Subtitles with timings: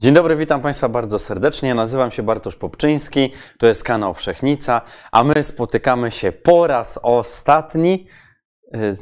[0.00, 1.74] Dzień dobry, witam Państwa bardzo serdecznie.
[1.74, 4.80] Nazywam się Bartosz Popczyński, to jest kanał Wszechnica,
[5.12, 8.06] a my spotykamy się po raz ostatni
[8.74, 8.96] y,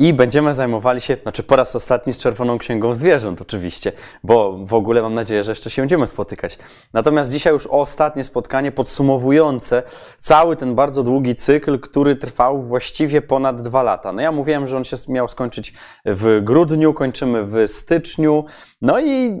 [0.00, 3.92] i będziemy zajmowali się, znaczy po raz ostatni z Czerwoną Księgą Zwierząt oczywiście,
[4.24, 6.58] bo w ogóle mam nadzieję, że jeszcze się będziemy spotykać.
[6.92, 9.82] Natomiast dzisiaj już ostatnie spotkanie podsumowujące
[10.18, 14.12] cały ten bardzo długi cykl, który trwał właściwie ponad dwa lata.
[14.12, 18.44] No ja mówiłem, że on się miał skończyć w grudniu, kończymy w styczniu,
[18.82, 19.40] no i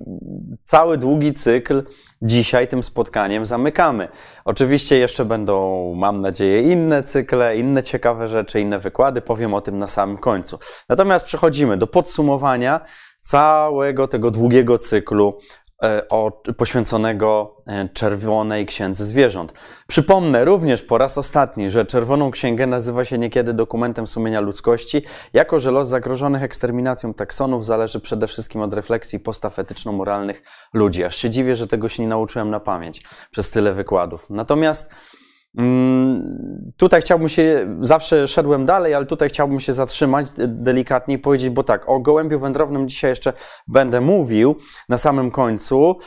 [0.64, 1.82] cały długi cykl
[2.22, 4.08] dzisiaj tym spotkaniem zamykamy.
[4.44, 9.78] Oczywiście jeszcze będą, mam nadzieję, inne cykle, inne ciekawe rzeczy, inne wykłady, powiem o tym
[9.78, 10.58] na samym końcu.
[10.88, 12.80] Natomiast przechodzimy do podsumowania
[13.22, 15.38] całego tego długiego cyklu
[16.08, 19.52] o, poświęconego e, Czerwonej Księdze Zwierząt.
[19.86, 25.60] Przypomnę również po raz ostatni, że Czerwoną Księgę nazywa się niekiedy dokumentem sumienia ludzkości, jako
[25.60, 30.42] że los zagrożonych eksterminacją taksonów zależy przede wszystkim od refleksji postaw etyczno-moralnych
[30.74, 31.04] ludzi.
[31.04, 34.30] Aż się dziwię, że tego się nie nauczyłem na pamięć przez tyle wykładów.
[34.30, 34.90] Natomiast
[36.76, 41.62] tutaj chciałbym się, zawsze szedłem dalej, ale tutaj chciałbym się zatrzymać delikatnie i powiedzieć, bo
[41.62, 43.32] tak, o gołębiu wędrownym dzisiaj jeszcze
[43.68, 44.56] będę mówił
[44.88, 45.98] na samym końcu.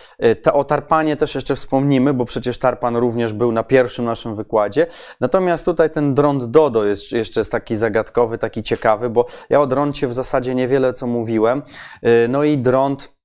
[0.45, 4.87] E, o tarpanie też jeszcze wspomnimy, bo przecież tarpan również był na pierwszym naszym wykładzie.
[5.19, 9.67] Natomiast tutaj ten drąd Dodo jest, jeszcze jest taki zagadkowy, taki ciekawy, bo ja o
[9.67, 11.61] drącie w zasadzie niewiele co mówiłem.
[12.01, 13.15] E, no i drąd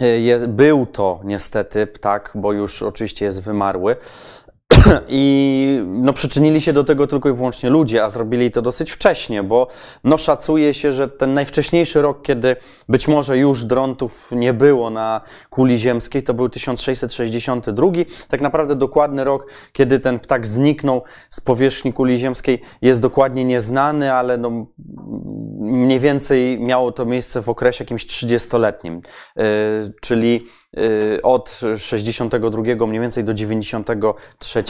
[0.00, 3.96] e, jest, był to niestety ptak, bo już oczywiście jest wymarły.
[5.08, 9.42] I no, przyczynili się do tego tylko i wyłącznie ludzie, a zrobili to dosyć wcześnie,
[9.42, 9.68] bo
[10.04, 12.56] no, szacuje się, że ten najwcześniejszy rok, kiedy
[12.88, 17.86] być może już drontów nie było na kuli ziemskiej, to był 1662.
[18.28, 24.12] Tak naprawdę dokładny rok, kiedy ten ptak zniknął z powierzchni kuli ziemskiej, jest dokładnie nieznany,
[24.12, 24.66] ale no,
[25.58, 29.00] mniej więcej miało to miejsce w okresie jakimś 30-letnim,
[29.36, 29.42] yy,
[30.00, 30.46] czyli
[31.22, 34.64] od 62 mniej więcej do 93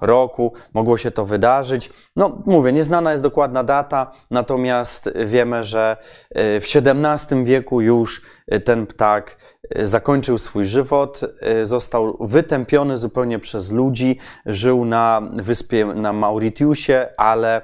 [0.00, 1.90] roku mogło się to wydarzyć.
[2.16, 5.96] No, mówię, nieznana jest dokładna data, natomiast wiemy, że
[6.30, 8.22] y, w XVII wieku już
[8.52, 9.36] y, ten ptak
[9.82, 11.20] zakończył swój żywot,
[11.62, 17.62] został wytępiony zupełnie przez ludzi, żył na wyspie na Mauritiusie, ale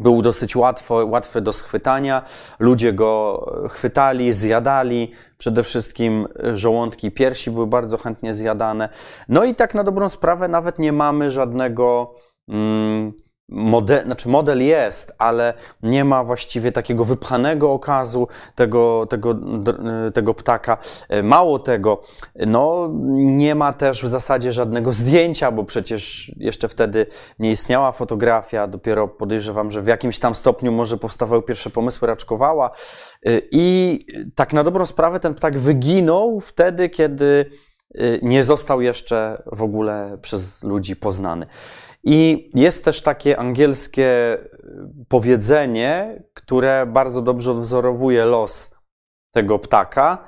[0.00, 2.22] był dosyć łatwo, łatwy do schwytania.
[2.58, 5.12] Ludzie go chwytali, zjadali.
[5.38, 8.88] Przede wszystkim żołądki i piersi były bardzo chętnie zjadane.
[9.28, 12.14] No i tak na dobrą sprawę nawet nie mamy żadnego.
[12.48, 13.12] Mm,
[13.50, 19.36] model, znaczy model jest, ale nie ma właściwie takiego wypchanego okazu tego, tego,
[20.14, 20.78] tego ptaka.
[21.22, 22.02] Mało tego,
[22.46, 27.06] no, nie ma też w zasadzie żadnego zdjęcia, bo przecież jeszcze wtedy
[27.38, 32.70] nie istniała fotografia, dopiero podejrzewam, że w jakimś tam stopniu może powstawały pierwsze pomysły Raczkowała
[33.52, 33.98] i
[34.34, 37.50] tak na dobrą sprawę ten ptak wyginął wtedy, kiedy
[38.22, 41.46] nie został jeszcze w ogóle przez ludzi poznany.
[42.04, 48.74] I jest też takie angielskie y, powiedzenie, które bardzo dobrze odwzorowuje los
[49.30, 50.24] tego ptaka,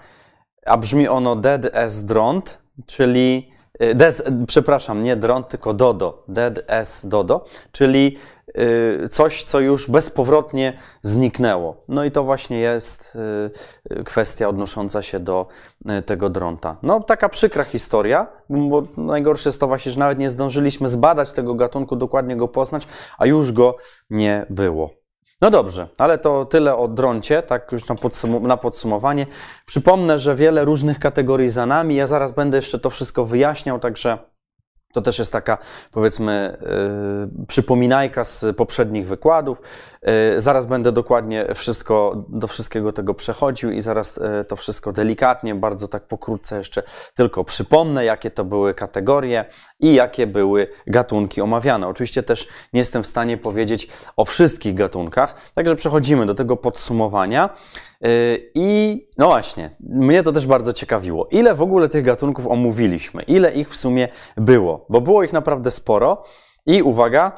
[0.66, 3.51] a brzmi ono dead as dront, czyli
[3.94, 8.18] des, przepraszam, nie dront, tylko dodo, dead as dodo, czyli
[8.58, 11.84] Y, coś, co już bezpowrotnie zniknęło.
[11.88, 13.16] No i to właśnie jest
[13.90, 15.46] y, y, kwestia odnosząca się do
[16.06, 16.76] tego dronta.
[16.82, 21.54] No, taka przykra historia, bo najgorsze jest to właśnie, że nawet nie zdążyliśmy zbadać tego
[21.54, 22.86] gatunku, dokładnie go poznać,
[23.18, 23.76] a już go
[24.10, 25.01] nie było.
[25.42, 29.26] No dobrze, ale to tyle o droncie, tak już na, podsum na, podsumowanie.
[29.66, 31.94] Przypomnę, że wiele różnych kategorii za nami.
[31.94, 34.18] Ja zaraz będę jeszcze to wszystko wyjaśniał, także
[34.92, 35.58] to też jest taka,
[35.90, 36.56] powiedzmy,
[37.38, 39.62] yy, przypominajka z poprzednich wykładów.
[40.02, 45.54] Yy, zaraz będę dokładnie wszystko, do wszystkiego tego przechodził i zaraz yy, to wszystko delikatnie,
[45.54, 46.82] bardzo tak pokrótce jeszcze
[47.14, 49.44] tylko przypomnę, jakie to były kategorie
[49.80, 51.88] i jakie były gatunki omawiane.
[51.88, 57.50] Oczywiście też nie jestem w stanie powiedzieć o wszystkich gatunkach, także przechodzimy do tego podsumowania.
[58.06, 61.28] Y, I no właśnie, mnie to też bardzo ciekawiło.
[61.30, 63.22] Ile w ogóle tych gatunków omówiliśmy?
[63.22, 64.86] Ile ich w sumie było?
[64.88, 66.24] Bo było ich naprawdę sporo.
[66.66, 67.32] I uwaga,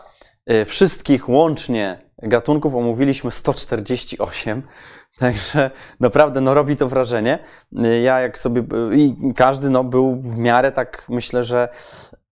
[0.50, 4.62] y, wszystkich łącznie gatunków omówiliśmy 148.
[5.19, 5.70] Także
[6.00, 7.38] naprawdę no, robi to wrażenie.
[7.84, 8.62] Y, ja jak sobie
[8.93, 11.69] i każdy no, był w miarę tak myślę, że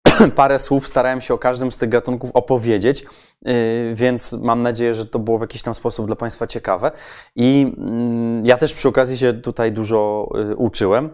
[0.36, 3.04] parę słów starałem się o każdym z tych gatunków opowiedzieć,
[3.48, 6.90] y, więc mam nadzieję, że to było w jakiś tam sposób dla Państwa ciekawe.
[7.36, 11.10] I mm, ja też przy okazji się tutaj dużo y, uczyłem.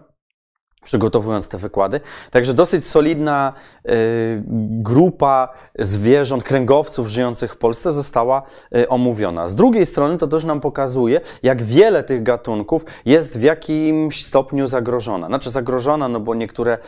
[0.84, 2.00] Przygotowując te wykłady.
[2.30, 3.52] Także dosyć solidna
[3.86, 4.42] y,
[4.82, 5.48] grupa
[5.78, 8.42] zwierząt, kręgowców żyjących w Polsce została
[8.76, 9.48] y, omówiona.
[9.48, 14.66] Z drugiej strony to też nam pokazuje, jak wiele tych gatunków jest w jakimś stopniu
[14.66, 15.26] zagrożona.
[15.26, 16.78] Znaczy zagrożona, no bo niektóre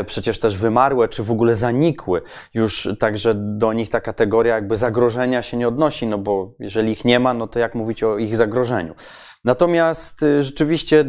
[0.00, 2.22] y, przecież też wymarłe, czy w ogóle zanikły.
[2.54, 7.04] Już także do nich ta kategoria jakby zagrożenia się nie odnosi, no bo jeżeli ich
[7.04, 8.94] nie ma, no to jak mówić o ich zagrożeniu.
[9.44, 11.04] Natomiast y, rzeczywiście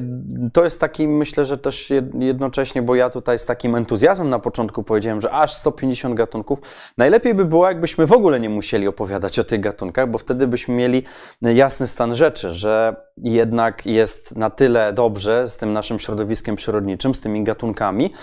[0.54, 4.84] to jest taki, myślę, że też jednocześnie, bo ja tutaj z takim entuzjazmem na początku
[4.84, 6.60] powiedziałem, że aż 150 gatunków.
[6.98, 10.76] Najlepiej by było, jakbyśmy w ogóle nie musieli opowiadać o tych gatunkach, bo wtedy byśmy
[10.76, 11.04] mieli
[11.42, 17.22] jasny stan rzeczy, że jednak jest na tyle dobrze z tym naszym środowiskiem przyrodniczym, z
[17.22, 18.14] tymi gatunkami,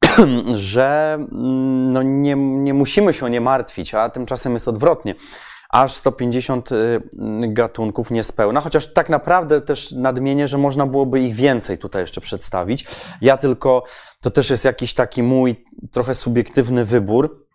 [0.54, 5.14] że mm, no nie, nie musimy się o nie martwić, a tymczasem jest odwrotnie
[5.70, 7.02] aż 150 y,
[7.48, 12.86] gatunków niespełna, chociaż tak naprawdę też nadmienię, że można byłoby ich więcej tutaj jeszcze przedstawić.
[13.20, 13.84] Ja tylko,
[14.22, 17.46] to też jest jakiś taki mój trochę subiektywny wybór.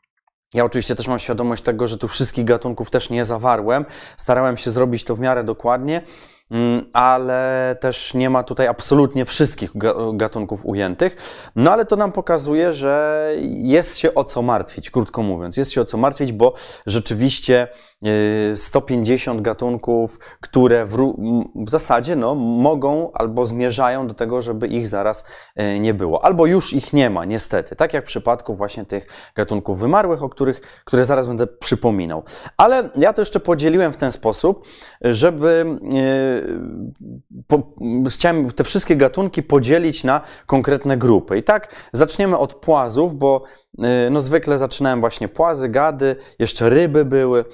[0.54, 3.86] Ja oczywiście też mam świadomość tego, że tu wszystkich gatunków też nie zawarłem.
[4.18, 6.02] Starałem się zrobić to w miarę dokładnie.
[6.51, 9.71] Mm, ale też nie ma tutaj absolutnie wszystkich
[10.13, 11.15] gatunków ujętych.
[11.56, 15.57] No ale to nam pokazuje, że jest się o co martwić, krótko mówiąc.
[15.57, 16.53] Jest się o co martwić, bo
[16.86, 17.68] rzeczywiście
[18.56, 21.13] 150 y, gatunków, które w,
[21.56, 25.25] w zasadzie no, mogą albo zmierzają do tego, żeby ich zaraz
[25.59, 26.25] y, nie było.
[26.25, 27.75] Albo już ich nie ma, niestety.
[27.75, 32.24] Tak jak w przypadku właśnie tych gatunków wymarłych, o których, które zaraz będę przypominał.
[32.57, 34.68] Ale ja to jeszcze podzieliłem w ten sposób,
[35.01, 36.41] żeby y,
[37.48, 37.74] po,
[38.10, 41.38] chciałem te wszystkie gatunki podzielić na konkretne grupy.
[41.38, 43.44] I tak zaczniemy od płazów, bo
[44.12, 47.46] no zwykle zaczynałem właśnie płazy, gady, jeszcze ryby były,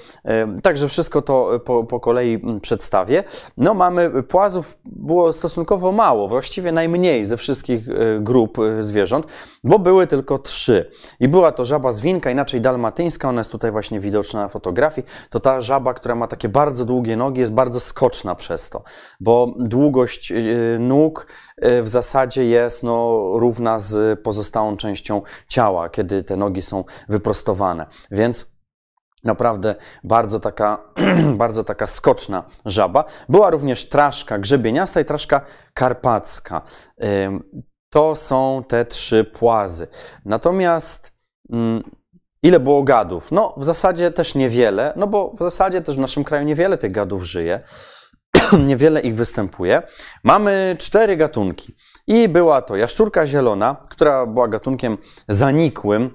[0.58, 3.24] y, także wszystko to po, po kolei mm, przedstawię.
[3.58, 9.28] No mamy płazów było stosunkowo mało, właściwie najmniej ze wszystkich y, grup zwierząt,
[9.64, 10.92] bo były tylko trzy.
[11.20, 15.08] I była to żaba zwinka, inaczej dalmatyńska, ona jest tutaj właśnie widoczna na fotografii.
[15.30, 18.84] To ta żaba, która ma takie bardzo długie nogi, jest bardzo skoczna przez to,
[19.20, 20.34] bo długość
[20.80, 21.28] nóg
[21.62, 27.86] w zasadzie jest no, równa z pozostałą częścią ciała, kiedy kiedy te nogi są wyprostowane.
[28.12, 28.58] Więc
[29.24, 30.80] Naprawdę bardzo taka,
[31.44, 33.06] bardzo taka skoczna żaba.
[33.30, 35.42] Była również traszka grzebieniasta i traszka
[35.74, 36.62] karpacka.
[37.90, 39.88] To są te trzy płazy.
[40.26, 41.12] Natomiast
[41.54, 41.84] mm,
[42.44, 43.32] ile było gadów?
[43.32, 46.92] No, w zasadzie też niewiele, no bo w zasadzie też w naszym kraju niewiele tych
[46.92, 47.60] gadów żyje.
[48.68, 49.82] niewiele ich występuje.
[50.24, 51.76] Mamy cztery gatunki.
[52.08, 54.98] I była to jaszczurka zielona, która była gatunkiem
[55.28, 56.12] zanikłym,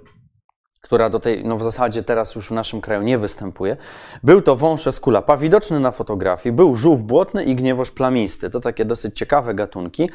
[0.83, 3.77] która do tej, no w zasadzie teraz już w naszym kraju nie występuje.
[4.23, 6.53] Był to wąż eskulapa, widoczny na fotografii.
[6.53, 8.51] Był żółw błotny i gniewoż plamisty.
[8.51, 10.11] To takie dosyć ciekawe gatunki.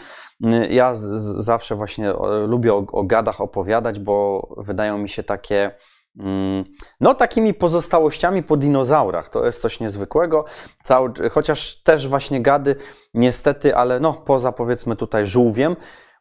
[0.70, 1.02] Ja z,
[1.46, 2.14] zawsze właśnie
[2.48, 5.72] lubię o, o gadach opowiadać, bo wydają mi się takie
[7.02, 9.30] no, takimi pozostałościami po dinozaurach.
[9.30, 10.46] To jest coś niezwykłego.
[10.84, 12.76] Cały, chociaż też właśnie gady,
[13.14, 15.76] niestety, ale no, poza powiedzmy tutaj żółwiem,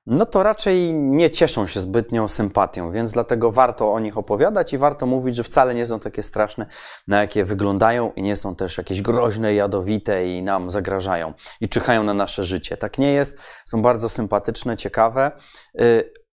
[0.07, 4.79] no to raczej nie cieszą się zbytnią sympatią, więc dlatego warto o nich opowiadać i
[4.79, 6.67] warto mówić, że wcale nie są takie straszne,
[7.09, 12.03] na jakie wyglądają i nie są też jakieś groźne, jadowite i nam zagrażają i czyhają
[12.03, 12.77] na nasze życie.
[12.77, 15.33] Tak nie jest, są bardzo sympatyczne, ciekawe.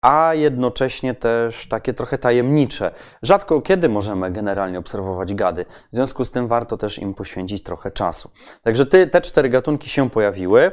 [0.01, 2.91] A jednocześnie też takie trochę tajemnicze.
[3.21, 7.91] Rzadko kiedy możemy generalnie obserwować gady, w związku z tym warto też im poświęcić trochę
[7.91, 8.31] czasu.
[8.61, 10.71] Także ty, te cztery gatunki się pojawiły.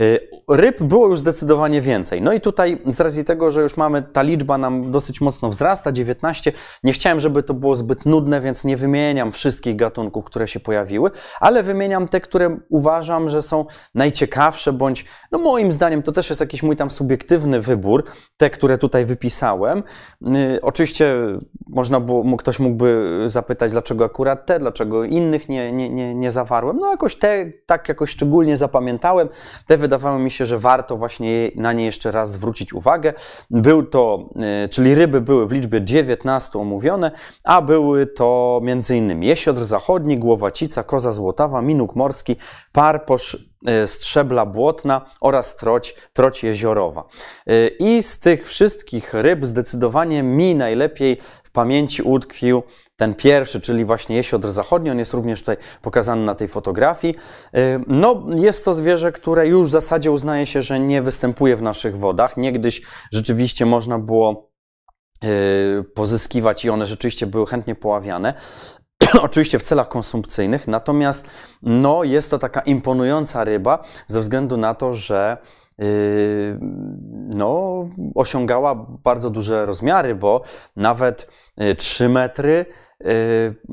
[0.00, 2.22] Y, ryb było już zdecydowanie więcej.
[2.22, 5.92] No i tutaj z racji tego, że już mamy, ta liczba nam dosyć mocno wzrasta,
[5.92, 6.52] 19,
[6.84, 11.10] nie chciałem, żeby to było zbyt nudne, więc nie wymieniam wszystkich gatunków, które się pojawiły,
[11.40, 16.40] ale wymieniam te, które uważam, że są najciekawsze, bądź, no moim zdaniem, to też jest
[16.40, 18.04] jakiś mój tam subiektywny wybór,
[18.36, 19.82] te, które które tutaj wypisałem.
[20.26, 21.16] Y, oczywiście
[21.66, 26.78] można było, ktoś mógłby zapytać, dlaczego akurat te, dlaczego innych nie, nie, nie, nie zawarłem.
[26.78, 29.28] No jakoś te tak jakoś szczególnie zapamiętałem.
[29.66, 33.12] Te wydawało mi się, że warto właśnie na nie jeszcze raz zwrócić uwagę.
[33.50, 34.28] Był to,
[34.64, 37.10] y, czyli ryby były w liczbie 19 omówione,
[37.44, 39.22] a były to m.in.
[39.22, 42.36] jesiodr zachodni, głowacica, koza złotawa, minuk morski,
[42.72, 43.48] parposz,
[43.86, 47.04] strzebla błotna oraz troć, troć jeziorowa.
[47.46, 52.62] E, I z tych wszystkich ryb zdecydowanie mi najlepiej w pamięci utkwił
[52.96, 57.14] ten pierwszy, czyli właśnie jesiodr zachodni, on jest również tutaj pokazany na tej fotografii.
[57.54, 61.62] E, no, jest to zwierzę, które już w zasadzie uznaje się, że nie występuje w
[61.62, 62.36] naszych wodach.
[62.36, 64.48] Niegdyś rzeczywiście można było
[65.94, 68.34] pozyskiwać i one rzeczywiście były chętnie poławiane.
[69.22, 71.28] oczywiście w celach konsumpcyjnych, natomiast
[71.62, 75.36] no, jest to taka imponująca ryba ze względu na to, że
[77.28, 80.42] no, osiągała bardzo duże rozmiary, bo
[80.76, 81.28] nawet
[81.76, 82.66] 3 metry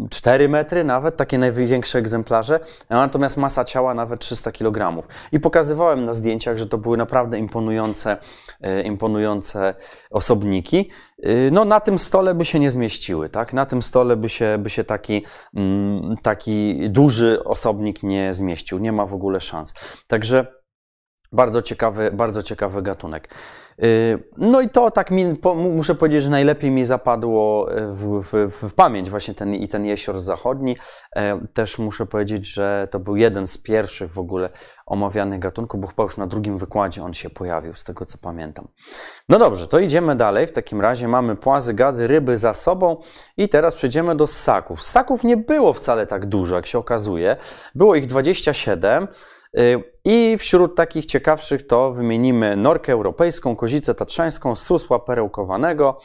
[0.10, 2.60] 4 metry nawet, takie największe egzemplarze,
[2.90, 5.08] natomiast masa ciała nawet 300 kg.
[5.32, 8.18] I pokazywałem na zdjęciach, że to były naprawdę imponujące,
[8.62, 9.76] e, imponujące
[10.10, 10.90] osobniki.
[11.52, 13.54] No na tym stole by się nie zmieściły, tak?
[13.54, 18.92] Na tym stole by się, by się taki, mm, taki duży osobnik nie zmieścił, nie
[18.92, 19.74] ma w ogóle szans.
[20.08, 20.65] Także
[21.32, 23.30] bardzo ciekawy, bardzo ciekawy gatunek.
[23.84, 28.52] Y, no i to tak mi, muszę powiedzieć, że najlepiej mi zapadło y, w, w,
[28.52, 30.78] w, pamięć właśnie ten, i ten jesior zachodni.
[31.16, 34.50] E, też muszę powiedzieć, że to był jeden z pierwszych w ogóle
[34.86, 38.68] omawianych gatunków, bo chyba już na drugim wykładzie on się pojawił, z tego co pamiętam.
[39.30, 40.48] No dobrze, to idziemy dalej.
[40.48, 42.98] W takim razie mamy płazy, gady, ryby za sobą
[43.38, 44.84] i teraz przejdziemy do ssaków.
[44.84, 47.38] Ssaków nie było wcale tak dużo, jak się okazuje.
[47.76, 49.08] Było ich 27.
[49.60, 56.00] Y, I wśród takich ciekawszych to wymienimy norkę europejską, kozicę tatrzańską, susła perełkowanego,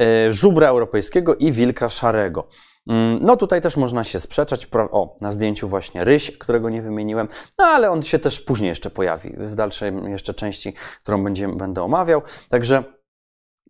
[0.00, 2.48] y, żubra europejskiego i wilka szarego.
[2.88, 4.68] Mm, no tutaj też można się sprzeczać.
[4.90, 7.28] O, na zdjęciu właśnie ryś, którego nie wymieniłem,
[7.58, 11.82] no ale on się też później jeszcze pojawi w dalszej jeszcze części, którą będzie, będę
[11.82, 12.22] omawiał.
[12.48, 12.84] Także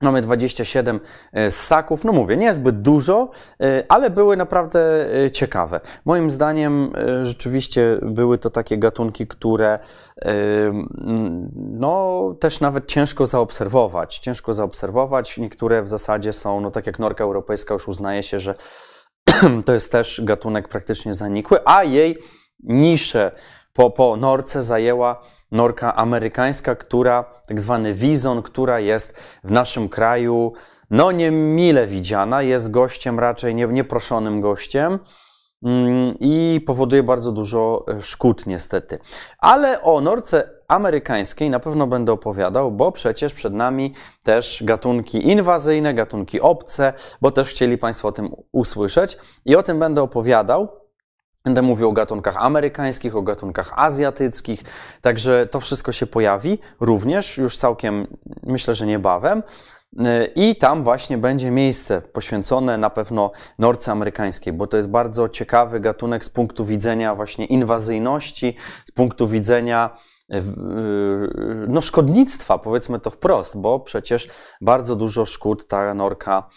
[0.02, 1.00] Mamy 27
[1.32, 3.30] e, ssaków, no mówię, niezbyt dużo,
[3.62, 5.80] e, ale były naprawdę e, ciekawe.
[6.04, 9.78] Moim zdaniem rzeczywiście były to takie gatunki, które
[11.54, 14.18] no też nawet ciężko zaobserwować.
[14.18, 15.38] Ciężko zaobserwować.
[15.38, 18.54] Niektóre w zasadzie są, no tak jak norka europejska już uznaje się, że
[19.66, 22.18] to jest też gatunek praktycznie zanikły, a jej
[22.62, 23.32] niszę
[23.72, 30.52] po, po norce zajęła norka amerykańska, która, tak zwany wizon, która jest w naszym kraju
[30.90, 34.98] no niemile widziana, jest gościem raczej nie, nieproszonym gościem
[35.64, 38.98] mm, i powoduje bardzo dużo e, szkód niestety.
[39.38, 45.94] Ale o norce amerykańskiej na pewno będę opowiadał, bo przecież przed nami też gatunki inwazyjne,
[45.94, 50.87] gatunki obce, bo też chcieli Państwo o tym usłyszeć i o tym będę opowiadał.
[51.48, 54.64] Będę mówił o gatunkach amerykańskich, o gatunkach azjatyckich,
[55.00, 58.06] także to wszystko się pojawi również już całkiem,
[58.42, 59.42] myślę, że niebawem.
[60.34, 65.80] I tam właśnie będzie miejsce poświęcone na pewno norce amerykańskiej, bo to jest bardzo ciekawy
[65.80, 68.56] gatunek z punktu widzenia właśnie inwazyjności,
[68.88, 70.17] z punktu widzenia Y,
[71.68, 74.28] no, szkodnictwa, powiedzmy to wprost, bo przecież
[74.60, 76.48] bardzo dużo szkód ta norka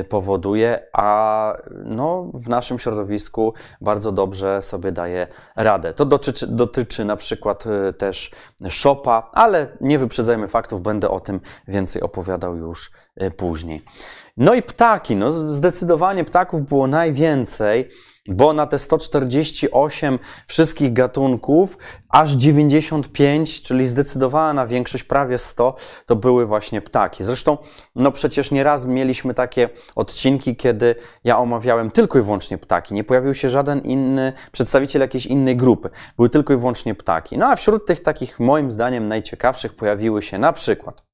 [0.00, 5.94] y, powoduje, a no, w naszym środowisku bardzo dobrze sobie daje radę.
[5.94, 8.30] To dotyczy, dotyczy na przykład y, też
[8.68, 12.90] szopa, ale nie wyprzedzajmy faktów, będę o tym więcej opowiadał już
[13.36, 13.84] później.
[14.40, 17.88] No i ptaki, no zdecydowanie ptaków było najwięcej
[18.28, 21.78] bo na te 148 wszystkich gatunków,
[22.08, 27.24] aż 95, czyli zdecydowana większość, prawie 100, to były właśnie ptaki.
[27.24, 27.58] Zresztą,
[27.96, 30.94] no przecież nieraz mieliśmy takie odcinki, kiedy
[31.24, 32.94] ja omawiałem tylko i wyłącznie ptaki.
[32.94, 35.90] Nie pojawił się żaden inny przedstawiciel jakiejś innej grupy.
[36.16, 37.38] Były tylko i wyłącznie ptaki.
[37.38, 41.09] No a wśród tych takich, moim zdaniem, najciekawszych pojawiły się na przykład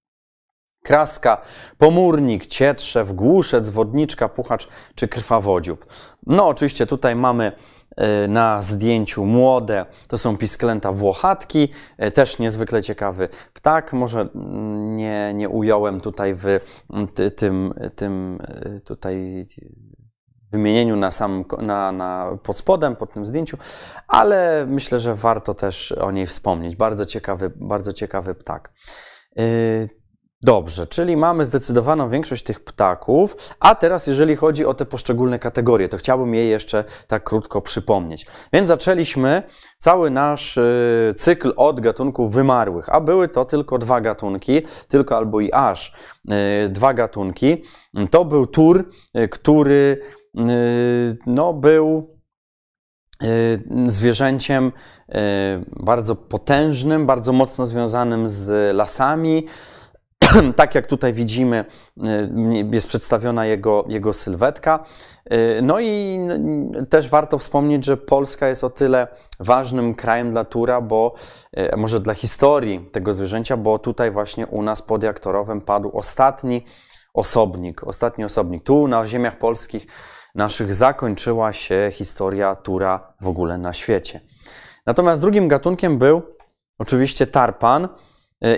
[0.86, 1.42] kraska,
[1.78, 5.86] pomórnik, cietrzew, głuszec, wodniczka, puchacz czy krwawodziób.
[6.26, 7.52] No oczywiście tutaj mamy
[7.96, 14.96] e, na zdjęciu młode, to są pisklęta włochatki, e, też niezwykle ciekawy ptak, może mm,
[14.96, 19.46] nie, nie ująłem tutaj w mm, tym, tym e, tutaj
[20.52, 23.56] wymienieniu na sam, na, na, pod spodem, pod tym zdjęciu,
[24.08, 26.76] ale myślę, że warto też o niej wspomnieć.
[26.76, 28.72] Bardzo ciekawy, bardzo ciekawy ptak.
[30.42, 35.88] Dobrze, czyli mamy zdecydowaną większość tych ptaków, a teraz jeżeli chodzi o te poszczególne kategorie,
[35.88, 38.26] to chciałbym je jeszcze tak krótko przypomnieć.
[38.52, 39.42] Więc zaczęliśmy
[39.78, 45.40] cały nasz y, cykl od gatunków wymarłych, a były to tylko dwa gatunki, tylko albo
[45.40, 45.94] i aż
[46.64, 47.62] y, dwa gatunki.
[48.10, 50.00] To był tur, y, który
[51.26, 52.16] no, był
[53.86, 54.72] zwierzęciem
[55.80, 59.46] bardzo potężnym, bardzo mocno związanym z lasami,
[60.56, 61.64] tak jak tutaj widzimy,
[61.96, 62.02] y,
[62.72, 64.84] jest przedstawiona jego, jego sylwetka.
[65.32, 66.18] Y, no i
[66.90, 69.08] też warto wspomnieć, że Polska jest o tyle
[69.40, 71.14] ważnym krajem dla tura, bo
[71.58, 76.64] y, może dla historii tego zwierzęcia, bo tutaj właśnie u nas pod Jaktorowem padł ostatni
[77.14, 78.64] osobnik, ostatni osobnik.
[78.64, 79.86] Tu na ziemiach polskich
[80.34, 84.20] naszych zakończyła się historia tura w ogóle na świecie.
[84.86, 86.22] Natomiast drugim gatunkiem był
[86.78, 87.88] oczywiście tarpan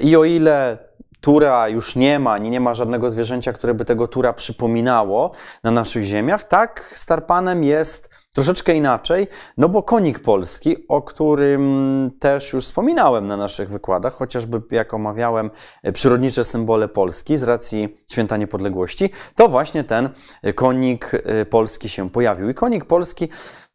[0.00, 0.87] i o ile
[1.20, 5.30] tura już nie ma, ani nie ma żadnego zwierzęcia, które by tego tura przypominało
[5.64, 12.10] na naszych ziemiach, tak z tarpanem jest troszeczkę inaczej, no bo konik polski, o którym
[12.20, 15.50] też już wspominałem na naszych wykładach, chociażby jak omawiałem
[15.82, 20.08] e, przyrodnicze symbole Polski z racji Święta Niepodległości, to właśnie ten
[20.54, 22.50] konik e, polski się pojawił.
[22.50, 23.28] I konik polski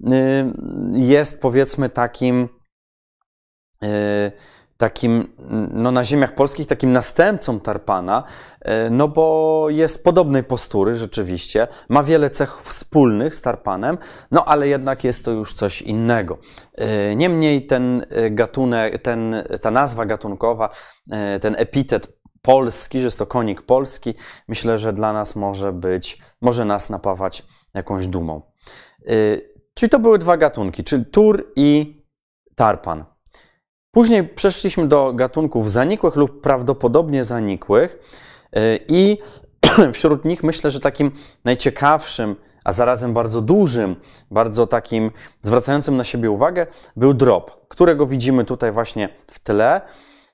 [0.04, 0.14] e,
[0.94, 2.50] jest powiedzmy takim
[4.84, 5.34] takim,
[5.74, 8.24] no na ziemiach polskich, takim następcą Tarpana,
[8.62, 13.98] e, no bo jest podobnej postury rzeczywiście, ma wiele cech wspólnych z Tarpanem,
[14.32, 16.38] no ale jednak jest to już coś innego.
[16.76, 20.70] E, niemniej ten gatunek, ten, ta nazwa gatunkowa,
[21.12, 22.08] e, ten epitet
[22.42, 24.14] polski, że jest to konik polski,
[24.48, 28.42] myślę, że dla nas może być, może nas napawać jakąś dumą.
[29.74, 32.02] Czyli to były dwa gatunki, czyli tur i
[32.56, 33.13] tarpan.
[33.94, 38.00] Później przeszliśmy do gatunków zanikłych lub prawdopodobnie zanikłych
[38.58, 39.18] y, i
[39.94, 41.12] wśród nich myślę, że takim
[41.46, 43.96] najciekawszym, a zarazem bardzo dużym,
[44.32, 45.12] bardzo takim
[45.44, 49.82] zwracającym na siebie uwagę był drop, którego widzimy tutaj właśnie w tle.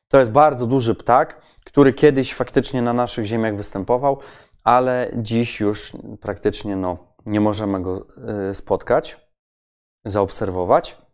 [0.08, 4.18] To jest bardzo duży ptak, który kiedyś faktycznie na naszych ziemiach występował,
[4.64, 8.06] ale dziś już praktycznie no, nie możemy go
[8.50, 9.28] y, spotkać,
[10.06, 11.09] zaobserwować.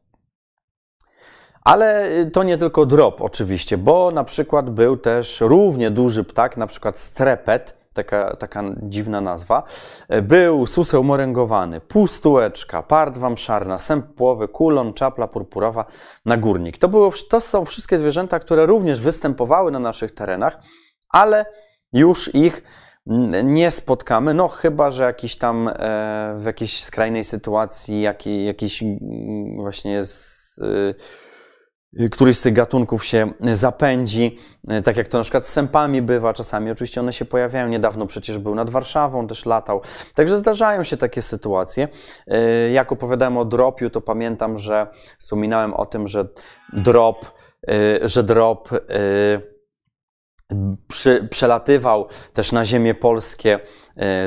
[1.65, 6.57] Ale y, to nie tylko drop oczywiście, bo na przykład był też równie duży ptak,
[6.57, 9.63] na przykład strepet, taka, taka dziwna nazwa.
[10.13, 15.85] Y, był suseł moręgowany, pustułeczka, pardwa mszarna, sęp płowy, kulon, czapla purpurowa,
[16.25, 16.77] nagórnik.
[16.77, 20.59] To, było, to są wszystkie zwierzęta, które również występowały na naszych terenach,
[21.09, 21.45] ale
[21.93, 22.63] już ich
[23.43, 25.73] nie spotkamy, no chyba, że jakiś tam e,
[26.37, 28.83] w jakiejś skrajnej sytuacji, jakiś, jakiś
[29.55, 30.95] właśnie z, Y,
[32.11, 34.39] któryś z tych gatunków się zapędzi,
[34.71, 38.07] y, tak jak to na przykład z sępami bywa, czasami oczywiście one się pojawiają, niedawno
[38.07, 39.81] przecież był nad Warszawą, też latał,
[40.15, 41.87] także zdarzają się takie sytuacje.
[42.67, 44.87] Y, jak opowiadałem o dropiu, to pamiętam, że
[45.19, 46.27] wspominałem o tym, że
[46.73, 47.17] drop,
[48.01, 48.69] że drop
[50.87, 53.59] przy, przelatywał też na ziemię polskie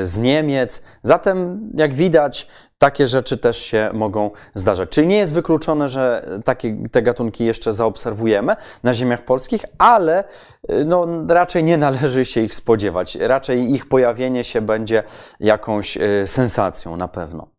[0.01, 0.85] z Niemiec.
[1.03, 2.47] Zatem, jak widać,
[2.79, 4.89] takie rzeczy też się mogą zdarzać.
[4.89, 10.23] Czyli nie jest wykluczone, że takie, te gatunki jeszcze zaobserwujemy na ziemiach polskich, ale
[10.71, 13.15] y, no, raczej nie należy się ich spodziewać.
[13.15, 15.03] Raczej ich pojawienie się będzie
[15.39, 17.58] jakąś y, sensacją na pewno.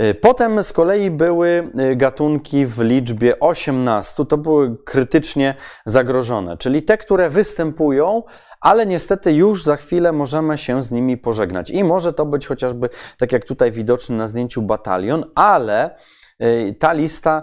[0.00, 5.54] Y, potem z kolei były gatunki w liczbie 18, to były krytycznie
[5.86, 8.22] zagrożone, czyli te, które występują,
[8.60, 11.70] ale niestety już za chwilę możemy się z nimi pożegnać.
[11.70, 15.96] I może to być chociażby, tak jak tutaj widoczny na zdjęciu, batalion, ale
[16.42, 17.42] y, ta lista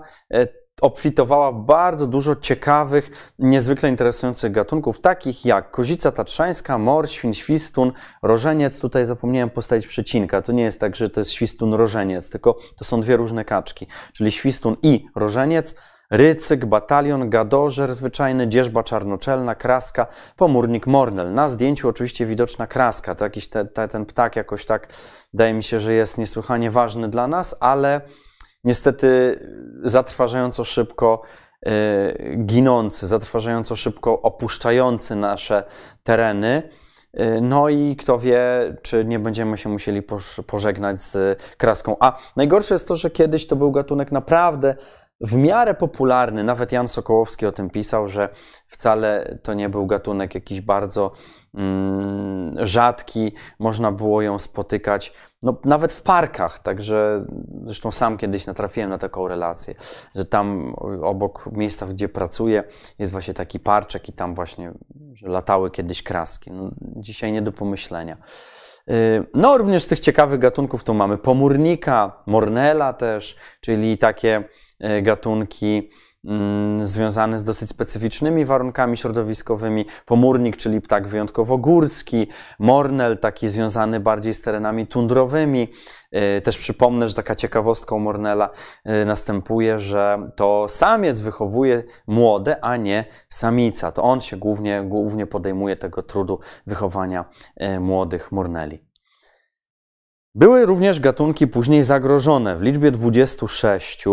[0.82, 8.80] obfitowała bardzo dużo ciekawych, niezwykle interesujących gatunków, takich jak kozica tatrzańska, mor, świn, świstun, rożeniec.
[8.80, 10.42] Tutaj zapomniałem postawić przecinka.
[10.42, 13.88] To nie jest tak, że to jest świstun, rożeniec, tylko to są dwie różne kaczki,
[14.14, 15.76] czyli świstun i rożeniec
[16.12, 21.34] rycyk, batalion, gadożer zwyczajny, dzierżba czarnoczelna, kraska, pomórnik mornel.
[21.34, 24.88] Na zdjęciu oczywiście widoczna kraska, to jakiś te, te, ten ptak jakoś tak,
[25.34, 28.02] wydaje mi się, że jest niesłychanie ważny dla nas, ale
[28.64, 29.40] niestety
[29.84, 31.22] zatrważająco szybko
[31.66, 31.72] yy,
[32.38, 35.64] ginący, zatrważająco szybko opuszczający nasze
[36.04, 36.70] tereny.
[37.14, 40.02] E, no i kto wie, czy nie będziemy się musieli
[40.48, 41.96] pożegnać z kraską.
[42.00, 44.76] A najgorsze jest to, że kiedyś to był gatunek naprawdę
[45.22, 48.30] w miarę popularny, nawet Jan Sokołowski o tym pisał, że
[48.68, 51.12] wcale to nie był gatunek jakiś bardzo
[52.56, 57.26] rzadki, można było ją spotykać no, nawet w parkach, także
[57.64, 59.76] zresztą sam kiedyś natrafiłem na taką relację,
[60.16, 62.64] że tam obok miejsca, gdzie pracuję,
[63.00, 64.74] jest właśnie taki parczek i tam właśnie
[65.22, 66.52] latały kiedyś kraski.
[66.52, 68.18] No, dzisiaj nie do pomyślenia.
[68.90, 74.44] Y, no, również z tych ciekawych gatunków to mamy pomórnika, mornela też, czyli takie
[74.80, 75.90] E, gatunki
[76.28, 79.86] mm, związane z dosyć specyficznymi warunkami środowiskowymi.
[80.06, 82.28] Pomórnik, czyli ptak wyjątkowo górski,
[82.60, 85.68] mornel, taki związany bardziej z terenami tundrowymi.
[86.12, 88.50] E, też przypomnę, że taka ciekawostka u mornela
[88.84, 93.92] e, następuje, że to samiec wychowuje młode, a nie samica.
[93.92, 97.26] To on się głównie, głównie podejmuje tego trudu wychowania
[97.80, 98.88] młodych morneli.
[100.38, 104.06] Były również gatunki później zagrożone w liczbie 26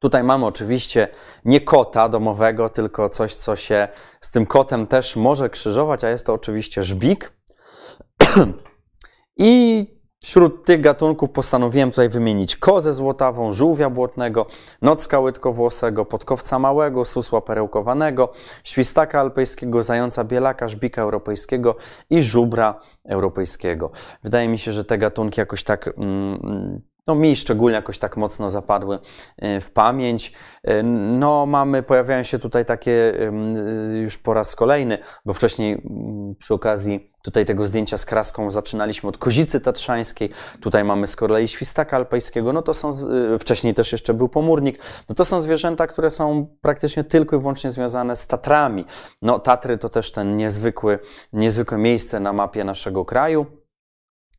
[0.00, 1.08] Tutaj mamy oczywiście
[1.44, 3.88] nie kota domowego, tylko coś, co się
[4.20, 7.32] z tym kotem też może krzyżować, a jest to oczywiście żbik.
[9.36, 9.86] I
[10.22, 14.46] Wśród tych gatunków postanowiłem tutaj wymienić kozę złotawą, żółwia błotnego,
[14.82, 18.32] nocka łydkowłosego, podkowca małego, susła perełkowanego,
[18.64, 21.76] świstaka alpejskiego, zająca bielaka, żbika europejskiego
[22.10, 23.90] i żubra europejskiego.
[24.22, 28.50] Wydaje mi się, że te gatunki jakoś tak mm, no mi szczególnie jakoś tak mocno
[28.50, 28.98] zapadły
[29.36, 30.32] e, w pamięć.
[30.64, 33.32] E, no mamy, pojawiają się tutaj takie e,
[33.98, 35.82] już po raz kolejny, bo wcześniej
[36.38, 41.48] przy okazji tutaj tego zdjęcia z kraską zaczynaliśmy od kozicy tatrzańskiej, tutaj mamy z kolei
[41.48, 42.90] świstaka alpejskiego, no to są,
[43.38, 47.70] wcześniej też jeszcze był pomórnik, no to są zwierzęta, które są praktycznie tylko i wyłącznie
[47.70, 48.84] związane z Tatrami.
[49.22, 50.98] No Tatry to też ten niezwykły,
[51.32, 53.46] niezwykłe miejsce na mapie naszego kraju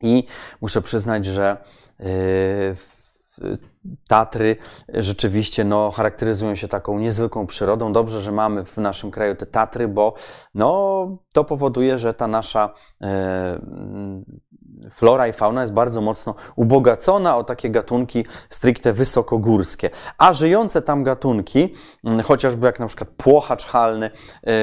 [0.02, 0.24] i
[0.62, 1.58] muszę przyznać, że
[4.08, 4.56] Tatry
[4.94, 7.94] rzeczywiście no, charakteryzują się taką niezwykłą przyrodą.
[7.94, 10.14] Dobrze, że mamy w naszym kraju te Tatry, bo
[10.56, 13.60] no, to powoduje, że ta nasza e,
[14.90, 19.90] flora i fauna jest bardzo mocno ubogacona o takie gatunki stricte wysokogórskie.
[20.18, 24.10] A żyjące tam gatunki, mm, chociażby jak na przykład płochacz halny,
[24.44, 24.54] yy,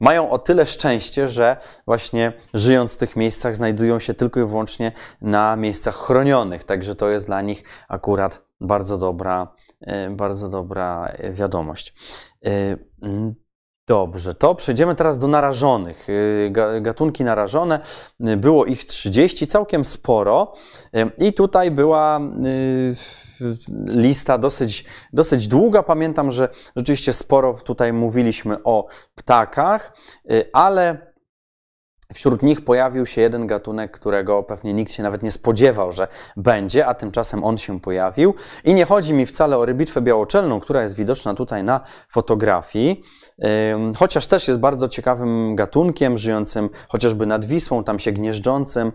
[0.00, 1.56] mają o tyle szczęście, że
[1.86, 6.64] właśnie żyjąc w tych miejscach znajdują się tylko i wyłącznie na miejscach chronionych.
[6.64, 11.94] Także to jest dla nich akurat bardzo dobra, yy, bardzo dobra wiadomość.
[13.86, 16.08] Dobrze, to przejdziemy teraz do narażonych.
[16.08, 17.80] Y, gatunki narażone,
[18.28, 20.52] y, było ich 30, całkiem sporo.
[20.96, 22.20] Y, I tutaj była
[23.86, 25.82] lista dosyć, dosyć długa.
[25.82, 29.96] Pamiętam, że rzeczywiście sporo tutaj mówiliśmy o ptakach,
[30.52, 31.09] ale
[32.14, 36.86] Wśród nich pojawił się jeden gatunek, którego pewnie nikt się nawet nie spodziewał, że będzie,
[36.86, 38.34] a tymczasem on się pojawił.
[38.64, 43.02] I nie chodzi mi wcale o rybitwę białoczelną, która jest widoczna tutaj na fotografii,
[43.98, 48.92] chociaż też jest bardzo ciekawym gatunkiem, żyjącym chociażby nad Wisłą, tam się gnieżdżącym.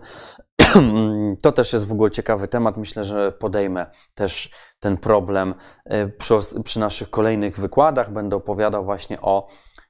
[1.42, 2.76] To też jest w ogóle ciekawy temat.
[2.76, 4.50] Myślę, że podejmę też
[4.80, 8.12] ten problem e, przy, przy naszych kolejnych wykładach.
[8.12, 9.48] Będę opowiadał właśnie o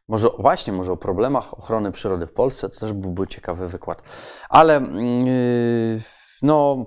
[0.08, 4.02] może właśnie, może o problemach ochrony przyrody w Polsce, to też byłby ciekawy wykład.
[4.48, 4.80] Ale
[5.24, 6.00] yy,
[6.42, 6.86] no,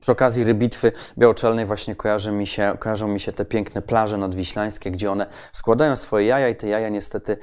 [0.00, 4.90] przy okazji rybitwy białoczelnej właśnie kojarzy mi się, kojarzą mi się te piękne plaże nadwiślańskie,
[4.90, 7.36] gdzie one składają swoje jaja i te jaja niestety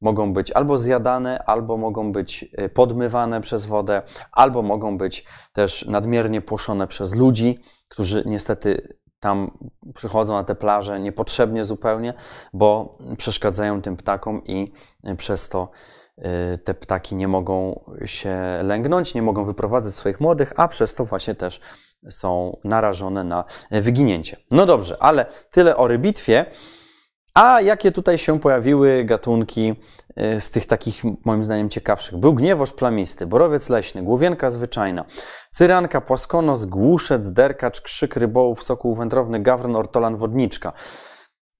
[0.00, 5.86] mogą być albo zjadane, albo mogą być y, podmywane przez wodę, albo mogą być też
[5.86, 7.58] nadmiernie płoszone przez ludzi,
[7.88, 9.50] którzy niestety tam
[9.94, 12.14] przychodzą na te plaże niepotrzebnie zupełnie,
[12.52, 14.72] bo przeszkadzają tym ptakom i
[15.16, 15.70] przez to
[16.18, 21.04] y, te ptaki nie mogą się lęgnąć, nie mogą wyprowadzać swoich młodych, a przez to
[21.04, 21.60] właśnie też
[22.10, 24.36] są narażone na wyginięcie.
[24.50, 26.46] No dobrze, ale tyle o rybitwie.
[27.34, 29.74] A jakie tutaj się pojawiły gatunki
[30.20, 32.16] y, z tych takich, moim zdaniem, ciekawszych?
[32.16, 35.04] Był gniewoż plamisty, borowiec leśny, głowienka zwyczajna,
[35.50, 40.72] cyranka, płaskonos, głuszec, derkacz, krzyk rybołów, sokół wędrowny, gawron, ortolan, wodniczka.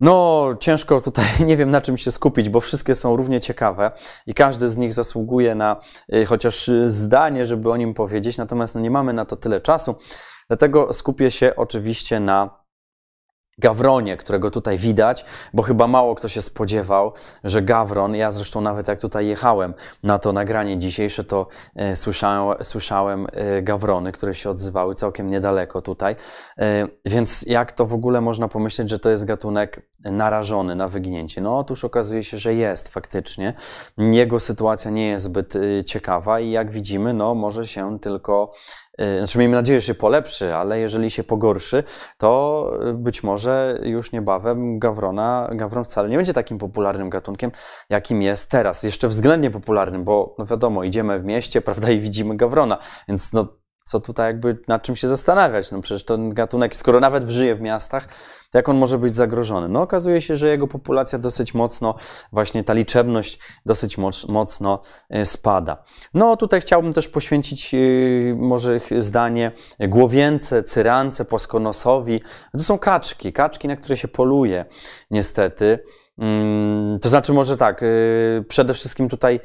[0.01, 3.91] No, ciężko tutaj, nie wiem na czym się skupić, bo wszystkie są równie ciekawe
[4.27, 5.81] i każdy z nich zasługuje na
[6.15, 9.95] y, chociaż zdanie, żeby o nim powiedzieć, natomiast no, nie mamy na to tyle czasu.
[10.49, 12.64] Dlatego skupię się oczywiście na
[13.59, 17.13] Gawronie, którego tutaj widać, bo chyba mało kto się spodziewał,
[17.45, 22.65] że Gawron, ja zresztą nawet jak tutaj jechałem na to nagranie dzisiejsze, to e, słyszałem,
[22.65, 26.17] słyszałem e, Gawrony, które się odzywały całkiem niedaleko tutaj.
[26.59, 31.41] E, więc jak to w ogóle można pomyśleć, że to jest gatunek narażony na wyginięcie?
[31.41, 33.55] No otóż okazuje się, że jest faktycznie.
[33.99, 38.53] Jego sytuacja nie jest zbyt e, ciekawa i jak widzimy, no może się tylko
[38.99, 41.85] znaczy, miejmy nadzieję, że się polepszy, ale jeżeli się pogorszy,
[42.19, 47.51] to y, być może już niebawem gawrona, gawron wcale nie będzie takim popularnym gatunkiem,
[47.91, 48.83] jakim jest teraz.
[48.83, 52.79] Jeszcze względnie popularnym, bo no wiadomo, idziemy w mieście, prawda, i widzimy gawrona,
[53.09, 53.49] więc no
[53.85, 55.71] co tutaj jakby nad czym się zastanawiać?
[55.71, 58.09] No przecież ten gatunek, skoro nawet żyje w miastach,
[58.55, 59.69] jak on może być zagrożony?
[59.69, 61.95] No okazuje się, że jego populacja dosyć mocno,
[62.33, 65.85] właśnie ta liczebność dosyć mocno e, spada.
[66.15, 67.79] No tutaj chciałbym też poświęcić e,
[68.35, 72.21] może zdanie głowience, cyrance, płaskonosowi.
[72.53, 74.65] To są kaczki, kaczki, na które się poluje
[75.11, 75.79] niestety.
[76.19, 79.41] Mm, to znaczy, może tak, y, przede wszystkim tutaj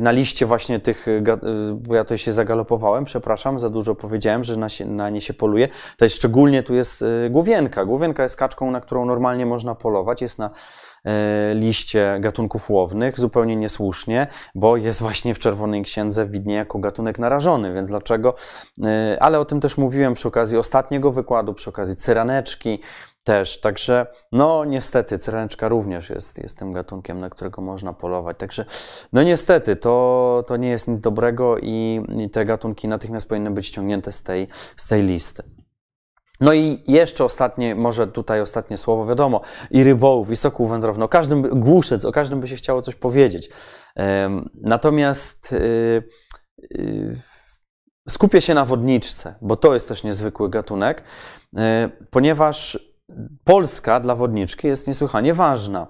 [0.00, 1.06] na liście właśnie tych,
[1.72, 5.68] bo ja tutaj się zagalopowałem, przepraszam, za dużo powiedziałem, że na, nie się poluje.
[6.00, 7.84] Jest szczególnie tu jest głowienka.
[7.84, 10.22] Głowienka jest kaczką, na którą normalnie można polować.
[10.22, 10.50] Jest na
[11.54, 17.74] liście gatunków łownych, zupełnie niesłusznie, bo jest właśnie w Czerwonej Księdze widnie jako gatunek narażony,
[17.74, 18.34] więc dlaczego?
[19.20, 22.80] Ale o tym też mówiłem przy okazji ostatniego wykładu, przy okazji cyraneczki,
[23.28, 23.60] też.
[23.60, 28.36] Także, no niestety, cyreneczka również jest, jest tym gatunkiem, na którego można polować.
[28.38, 28.64] Także,
[29.12, 33.66] no niestety, to, to nie jest nic dobrego i, i te gatunki natychmiast powinny być
[33.66, 35.42] ściągnięte z tej, z tej listy.
[36.40, 41.08] No i jeszcze ostatnie, może tutaj ostatnie słowo, wiadomo, i rybołów, i soku wędrowny, o
[41.08, 43.50] każdym, głuszec, o każdym by się chciało coś powiedzieć.
[44.54, 46.02] Natomiast y,
[46.74, 47.20] y,
[48.08, 51.02] skupię się na wodniczce, bo to jest też niezwykły gatunek,
[51.56, 52.78] e, ponieważ
[53.44, 55.86] Polska dla wodniczki jest niesłychanie ważna.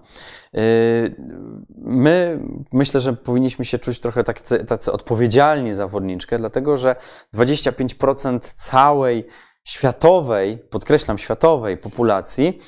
[0.55, 0.61] E,
[1.77, 2.41] my
[2.73, 6.97] myślę, że powinniśmy się czuć trochę tacy, tacy odpowiedzialni za wodniczkę, dlatego że
[7.35, 9.27] 25% całej
[9.65, 12.59] światowej, podkreślam światowej populacji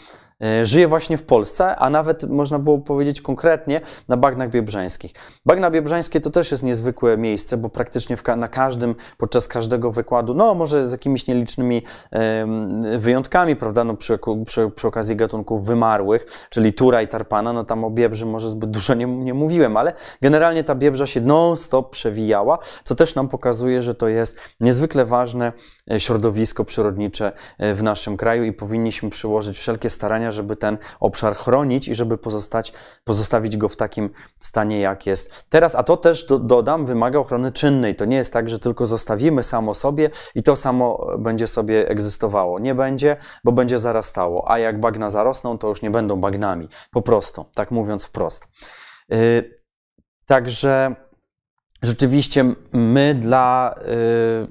[0.62, 5.12] żyje właśnie w Polsce, a nawet można było powiedzieć konkretnie na bagnach biebrzańskich.
[5.46, 10.34] Bagna biebrzańskie to też jest niezwykłe miejsce, bo praktycznie ka na każdym, podczas każdego wykładu,
[10.34, 16.46] no może z jakimiś nielicznymi e, wyjątkami, prawda, no przy, przy, przy, okazji gatunków wymarłych,
[16.50, 19.92] czyli tura i tarpana, no tam o biebrzy może zbyt dużo nie, nie mówiłem, ale
[20.22, 25.52] generalnie ta biebrza się non-stop przewijała, co też nam pokazuje, że to jest niezwykle ważne
[25.90, 31.36] e, środowisko przyrodnicze e, w naszym kraju i powinniśmy przyłożyć wszelkie starania, żeby ten obszar
[31.36, 32.72] chronić i żeby pozostać,
[33.04, 35.74] pozostawić go w takim stanie, jak jest teraz.
[35.74, 37.94] A to też do, dodam, wymaga ochrony czynnej.
[37.94, 42.58] To nie jest tak, że tylko zostawimy samo sobie i to samo będzie sobie egzystowało.
[42.58, 44.50] Nie będzie, bo będzie zarastało.
[44.50, 46.68] A jak bagna zarosną, to już nie będą bagnami.
[46.90, 48.48] Po prostu, tak mówiąc wprost.
[49.08, 49.54] Yy,
[50.26, 50.96] także
[51.82, 53.74] Rzeczywiście my dla,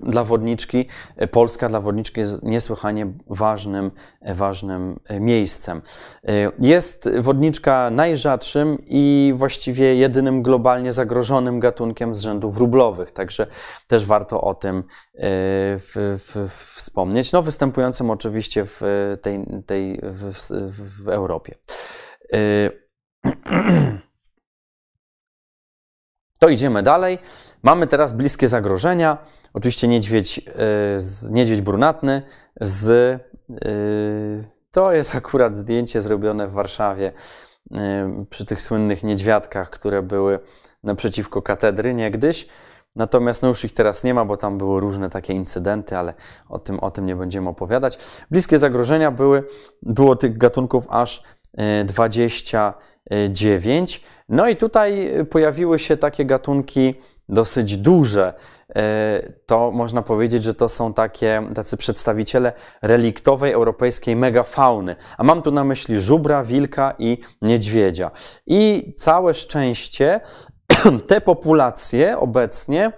[0.04, 0.86] y, dla wodniczki,
[1.22, 5.82] y, Polska dla wodniczki jest niesłychanie ważnym, ważnym miejscem.
[6.30, 13.48] Y, jest wodniczka najrzadszym i właściwie jedynym globalnie zagrożonym gatunkiem z rzędu wróblowych, także
[13.88, 14.84] też warto o tym
[15.78, 17.32] w, w, wspomnieć.
[17.32, 18.82] No, występującym oczywiście w
[19.22, 20.34] tej, tej w,
[21.04, 21.56] w Europie.
[26.40, 27.20] To idziemy dalej.
[27.64, 29.18] Mamy teraz bliskie zagrożenia.
[29.54, 30.44] Oczywiście niedźwiedź, yy,
[31.32, 32.22] niedźwiedź brunatny
[32.62, 32.90] z.
[33.50, 33.58] Yy,
[34.72, 37.14] to jest akurat zdjęcie zrobione w Warszawie
[37.72, 37.80] yy,
[38.30, 40.40] przy tych słynnych niedźwiadkach, które były
[40.84, 42.48] naprzeciwko katedry niegdyś.
[42.96, 46.14] Natomiast no już ich teraz nie ma, bo tam były różne takie incydenty, ale
[46.50, 48.00] o tym, o tym nie będziemy opowiadać.
[48.32, 49.44] Bliskie zagrożenia były,
[49.82, 51.24] było tych gatunków aż
[51.86, 54.02] 29.
[54.30, 56.96] No i tutaj pojawiły się takie gatunki
[57.30, 58.34] dosyć duże.
[58.76, 64.96] E, to można powiedzieć, że to są takie, tacy przedstawiciele reliktowej europejskiej megafauny.
[65.18, 68.12] A mam tu na myśli żubra, wilka i niedźwiedzia.
[68.46, 70.20] I całe szczęście
[71.08, 72.92] te populacje obecnie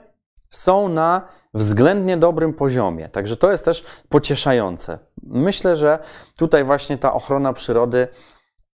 [0.49, 3.09] są na względnie dobrym poziomie.
[3.09, 4.99] Także to jest też pocieszające.
[5.23, 5.99] Myślę, że
[6.37, 8.07] tutaj właśnie ta ochrona przyrody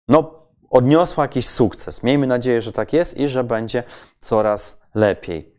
[0.08, 0.34] no,
[0.70, 2.02] odniosła jakiś sukces.
[2.02, 3.82] Miejmy nadzieję, że tak jest i że będzie
[4.20, 5.56] coraz lepiej.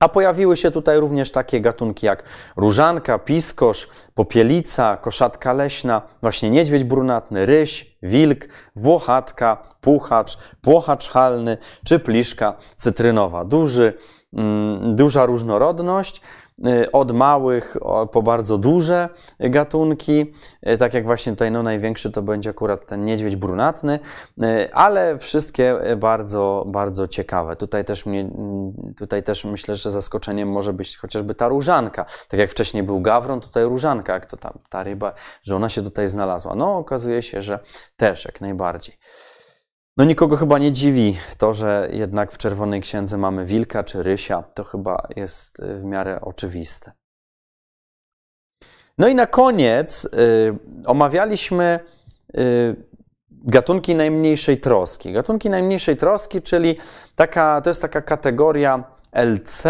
[0.00, 2.24] A pojawiły się tutaj również takie gatunki jak
[2.56, 11.98] różanka, piskosz, popielica, koszatka leśna, właśnie niedźwiedź brunatny, ryś, wilk, włochatka, puchacz, płochacz halny czy
[11.98, 13.44] pliszka cytrynowa.
[13.44, 13.94] Duży,
[14.32, 16.20] mm, duża różnorodność.
[16.64, 17.76] Y, od małych
[18.12, 19.08] po bardzo duże
[19.40, 20.34] gatunki,
[20.68, 23.98] y, tak jak właśnie tutaj no, największy to będzie akurat ten niedźwiedź brunatny,
[24.42, 27.56] y, ale wszystkie bardzo, bardzo ciekawe.
[27.56, 32.04] Tutaj też, mnie, mm, tutaj też myślę, że zaskoczeniem może być chociażby ta różanka.
[32.28, 35.82] Tak jak wcześniej był gawron, tutaj różanka, jak to tam, ta ryba, że ona się
[35.82, 36.54] tutaj znalazła.
[36.54, 37.58] No okazuje się, że
[37.96, 38.96] też jak najbardziej.
[39.96, 44.42] No nikogo chyba nie dziwi to, że jednak w Czerwonej Księdze mamy wilka czy rysia.
[44.54, 46.92] To chyba jest y, w miarę oczywiste.
[48.98, 50.08] No i na koniec y,
[50.86, 51.80] omawialiśmy
[52.38, 52.76] y,
[53.30, 55.12] gatunki najmniejszej troski.
[55.12, 56.76] Gatunki najmniejszej troski, czyli
[57.14, 59.64] taka, to jest taka kategoria LC,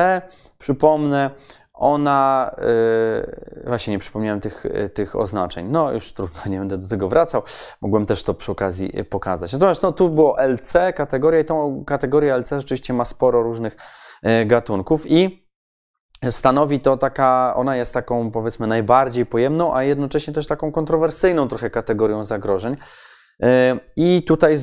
[0.59, 1.31] przypomnę,
[1.77, 5.69] ona, yy, właśnie nie przypomniałem tych, yy, tych oznaczeń.
[5.71, 7.43] No już trudno, nie będę do tego wracał.
[7.81, 9.53] Mogłem też to przy okazji yy, pokazać.
[9.53, 13.77] Natomiast no, tu było LC kategoria i tą kategorię LC rzeczywiście ma sporo różnych
[14.23, 15.47] yy, gatunków i
[16.31, 21.71] stanowi to taka, ona jest taką powiedzmy najbardziej pojemną, a jednocześnie też taką kontrowersyjną trochę
[21.71, 22.77] kategorią zagrożeń.
[23.41, 23.49] Yy,
[23.97, 24.57] I tutaj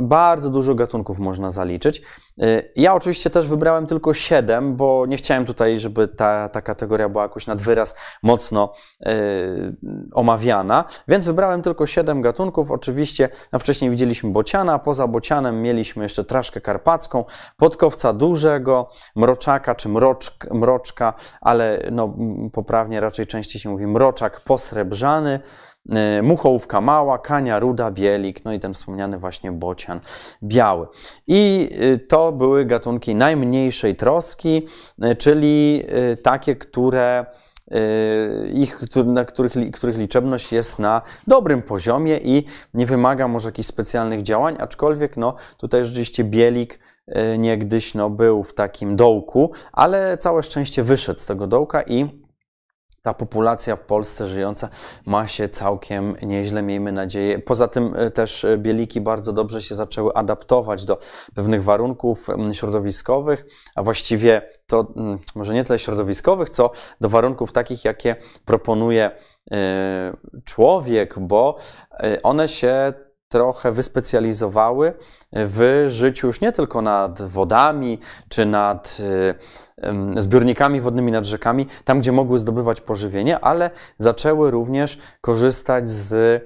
[0.00, 2.02] bardzo dużo gatunków można zaliczyć.
[2.42, 7.08] Y, ja oczywiście też wybrałem tylko 7, bo nie chciałem tutaj, żeby ta, ta kategoria
[7.08, 8.72] była jakoś nad wyraz mocno
[9.06, 9.76] y,
[10.12, 12.70] omawiana, więc wybrałem tylko 7 gatunków.
[12.70, 17.24] Oczywiście no wcześniej widzieliśmy bociana, poza bocianem mieliśmy jeszcze traszkę karpacką,
[17.56, 22.16] podkowca dużego, mroczaka czy mroczk, mroczka, ale no,
[22.52, 25.73] poprawnie raczej częściej się mówi mroczak posrebrzany, E,
[26.22, 30.00] muchołówka mała, kania ruda, bielik, no i ten wspomniany właśnie bocian
[30.42, 30.86] biały.
[31.26, 34.66] I e, to były gatunki najmniejszej troski,
[35.02, 35.84] e, czyli
[36.22, 37.26] takie, które
[38.52, 42.44] ich, na których, których liczebność jest na dobrym poziomie i
[42.74, 46.78] nie wymaga może jakichś specjalnych działań, aczkolwiek no, tutaj rzeczywiście bielik
[47.38, 52.23] niegdyś no, był w takim dołku, ale całe szczęście wyszedł z tego dołka i
[53.04, 54.68] ta populacja w Polsce żyjąca
[55.06, 57.38] ma się całkiem nieźle, miejmy nadzieję.
[57.38, 60.98] Poza tym e, też e, bieliki bardzo dobrze się zaczęły adaptować do
[61.34, 64.86] pewnych warunków środowiskowych, a właściwie to
[65.34, 69.10] może nie tyle środowiskowych, co do warunków takich, jakie proponuje
[69.50, 71.56] e, człowiek, bo
[72.22, 72.92] one się
[73.34, 74.92] trochę wyspecjalizowały
[75.32, 78.98] w życiu już nie tylko nad wodami czy nad
[80.16, 86.42] zbiornikami wodnymi, nad rzekami, tam gdzie mogły zdobywać pożywienie, ale zaczęły również korzystać z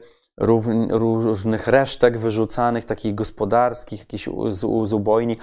[0.90, 5.37] różnych resztek wyrzucanych, takich gospodarskich, jakichś z, z ubojni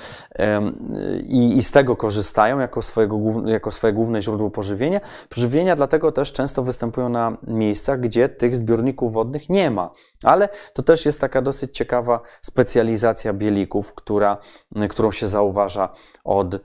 [1.23, 5.01] i, i, z tego korzystają jako, swojego, jako swoje główne źródło pożywienia.
[5.29, 9.91] Pożywienia dlatego też często występują na miejscach, gdzie tych zbiorników wodnych nie ma.
[10.23, 14.37] Ale to też jest taka dosyć ciekawa specjalizacja bielików, która,
[14.89, 15.89] którą się zauważa
[16.23, 16.59] od, e,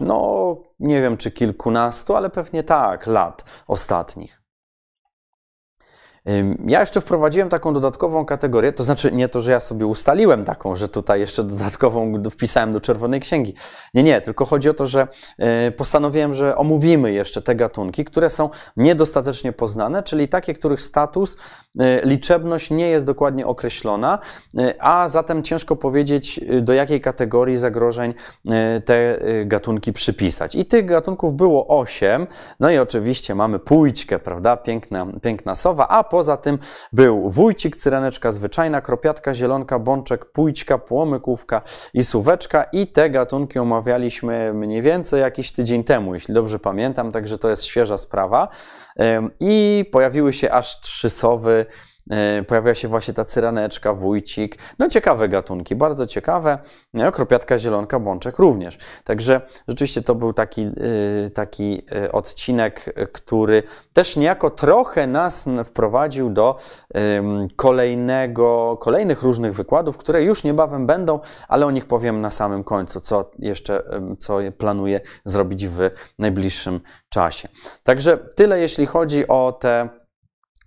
[0.00, 4.45] no nie wiem czy kilkunastu, ale pewnie tak, lat ostatnich.
[6.66, 10.76] Ja jeszcze wprowadziłem taką dodatkową kategorię, to znaczy nie to, że ja sobie ustaliłem taką,
[10.76, 13.54] że tutaj jeszcze dodatkową wpisałem do Czerwonej Księgi.
[13.94, 15.08] Nie, nie, tylko chodzi o to, że
[15.38, 21.38] e, postanowiłem, że omówimy jeszcze te gatunki, które są niedostatecznie poznane, czyli takie, których status,
[21.80, 24.18] e, liczebność nie jest dokładnie określona,
[24.58, 28.14] e, a zatem ciężko powiedzieć, do jakiej kategorii zagrożeń
[28.84, 30.54] te gatunki przypisać.
[30.54, 32.26] I tych gatunków było osiem,
[32.60, 36.58] no i oczywiście mamy pójćkę, prawda, piękna, piękna sowa, a po Poza tym
[36.92, 41.62] był wójcik, cyraneczka zwyczajna, kropiatka, zielonka, bączek, pójćka, płomykówka
[41.94, 47.38] i suweczka i te gatunki omawialiśmy mniej więcej jakiś tydzień temu, jeśli dobrze pamiętam, także
[47.38, 48.48] to jest świeża sprawa.
[49.40, 51.66] I pojawiły się aż trzy sowy,
[52.46, 54.58] pojawia się właśnie ta cyraneczka, wójcik.
[54.78, 56.58] No ciekawe gatunki, bardzo ciekawe.
[56.94, 58.78] No, kropiatka, zielonka, bączek również.
[59.04, 66.30] Także rzeczywiście to był taki, e, taki e, odcinek, który też niejako trochę nas wprowadził
[66.30, 66.58] do
[67.56, 73.00] kolejnego, kolejnych różnych wykładów, które już niebawem będą, ale o nich powiem na samym końcu,
[73.00, 73.82] co jeszcze,
[74.18, 77.48] co planuję zrobić w najbliższym czasie.
[77.82, 79.88] Także tyle, jeśli chodzi o te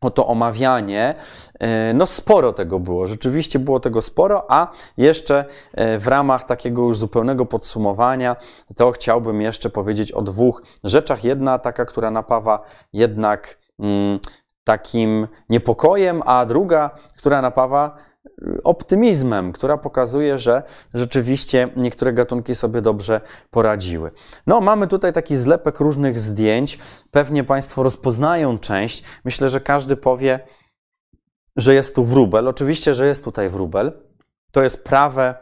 [0.02, 1.16] o to omawianie,
[1.60, 6.82] e, no sporo tego było, rzeczywiście było tego sporo, a jeszcze e, w ramach takiego
[6.82, 8.36] już zupełnego podsumowania,
[8.76, 11.24] to chciałbym jeszcze powiedzieć o dwóch rzeczach.
[11.24, 12.62] Jedna taka, która napawa
[12.94, 14.20] jednak mm,
[14.64, 17.98] takim niepokojem, a druga, która napawa
[18.64, 20.64] optymizmem, która pokazuje, że
[20.94, 24.12] rzeczywiście niektóre gatunki sobie dobrze poradziły.
[24.48, 26.80] No, mamy tutaj taki zlepek różnych zdjęć.
[27.12, 29.04] Pewnie Państwo rozpoznają część.
[29.26, 30.40] Myślę, że każdy powie,
[31.56, 32.48] że jest tu wróbel.
[32.48, 33.92] Oczywiście, że jest tutaj wróbel.
[34.52, 35.36] To jest prawe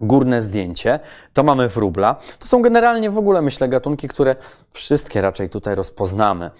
[0.00, 1.00] górne zdjęcie.
[1.32, 2.16] To mamy wróbla.
[2.38, 4.36] To są generalnie w ogóle, myślę, gatunki, które
[4.70, 6.50] wszystkie raczej tutaj rozpoznamy.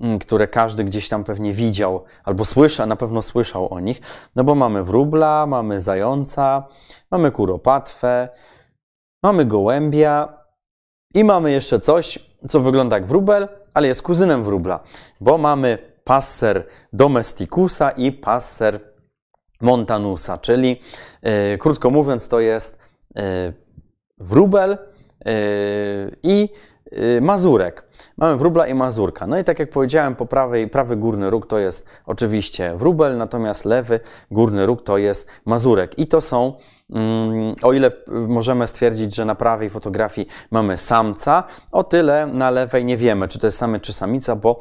[0.00, 4.00] Mm, które każdy gdzieś tam pewnie widział albo słyszał, na pewno słyszał o nich,
[4.36, 6.64] no bo mamy wróbla, mamy zająca,
[7.10, 8.28] mamy kuropatwę,
[9.22, 10.38] mamy gołębia
[11.14, 14.80] i mamy jeszcze coś, co wygląda jak wróbel, ale jest kuzynem wróbla,
[15.20, 18.80] bo mamy passer domesticusa i passer
[19.60, 20.80] montanusa, czyli
[21.22, 22.78] yy, krótko mówiąc to jest
[23.14, 23.22] yy,
[24.18, 24.78] wróbel
[25.24, 25.32] yy,
[26.22, 26.48] i
[27.20, 27.87] mazurek.
[28.16, 29.26] Mamy wróbla i mazurka.
[29.26, 33.64] No i tak jak powiedziałem, po prawej, prawy górny róg to jest oczywiście wróbel, natomiast
[33.64, 35.98] lewy górny róg to jest mazurek.
[35.98, 36.52] I to są,
[36.90, 37.90] mm, o ile
[38.28, 43.38] możemy stwierdzić, że na prawej fotografii mamy samca, o tyle na lewej nie wiemy, czy
[43.38, 44.60] to jest samiec czy samica, bo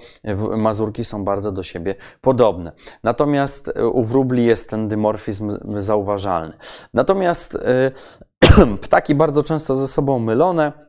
[0.58, 2.71] mazurki są bardzo do siebie podobne.
[3.04, 6.54] Natomiast y, u wróbli jest ten dymorfizm zauważalny.
[6.93, 7.58] Natomiast y,
[8.82, 10.87] ptaki bardzo często ze sobą mylone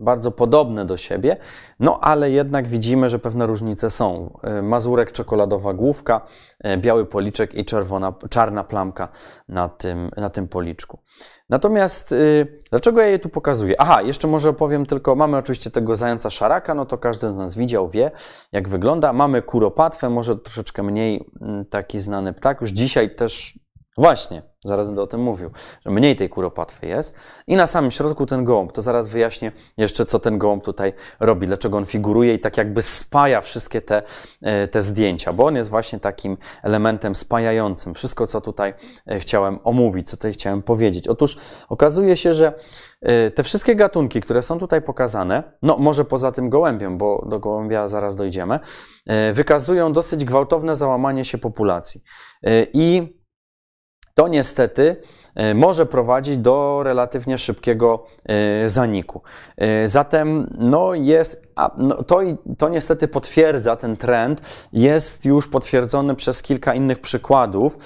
[0.00, 1.36] bardzo podobne do siebie,
[1.80, 4.32] no ale jednak widzimy, że pewne różnice są.
[4.42, 6.20] E, mazurek, czekoladowa główka,
[6.60, 9.08] e, biały policzek i czerwona, czarna plamka
[9.48, 10.98] na tym, na tym policzku.
[11.48, 13.80] Natomiast yy, dlaczego ja je tu pokazuję?
[13.80, 17.54] Aha, jeszcze może opowiem tylko, mamy oczywiście tego zająca szaraka, no to każdy z nas
[17.54, 18.10] widział, wie
[18.52, 19.12] jak wygląda.
[19.12, 22.60] Mamy kuropatwę, może troszeczkę mniej mm, taki znany ptak.
[22.60, 23.58] Już dzisiaj też
[23.98, 25.50] Właśnie, zaraz będę o tym mówił,
[25.86, 27.16] że mniej tej kuropatwy jest.
[27.46, 28.72] I na samym środku ten gołąb.
[28.72, 32.82] To zaraz wyjaśnię jeszcze, co ten gołąb tutaj robi, dlaczego on figuruje i tak jakby
[32.82, 34.02] spaja wszystkie te,
[34.42, 37.94] e, te zdjęcia, bo on jest właśnie takim elementem spajającym.
[37.94, 38.74] Wszystko, co tutaj
[39.06, 41.08] e, chciałem omówić, co tutaj chciałem powiedzieć.
[41.08, 41.38] Otóż
[41.68, 42.52] okazuje się, że
[43.00, 47.38] e, te wszystkie gatunki, które są tutaj pokazane, no może poza tym gołębiem, bo do
[47.38, 48.60] gołębia zaraz dojdziemy,
[49.32, 52.02] wykazują dosyć gwałtowne załamanie się populacji.
[52.72, 53.17] I
[54.18, 54.96] to niestety
[55.34, 59.20] e, może prowadzić do relatywnie szybkiego e, zaniku.
[59.56, 62.20] E, zatem no jest, a, no to,
[62.58, 64.40] to niestety potwierdza ten trend,
[64.72, 67.78] jest już potwierdzony przez kilka innych przykładów,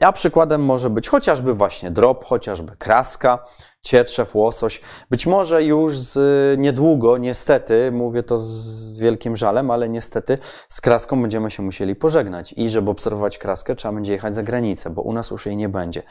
[0.00, 3.44] a przykładem może być chociażby właśnie drop, chociażby kraska,
[3.82, 4.80] cietrzew, łosoś.
[5.10, 11.22] Być może już z niedługo, niestety, mówię to z wielkim żalem, ale niestety z kraską
[11.22, 12.54] będziemy się musieli pożegnać.
[12.56, 15.68] I żeby obserwować kraskę, trzeba będzie jechać za granicę, bo u nas już jej nie
[15.68, 16.02] będzie.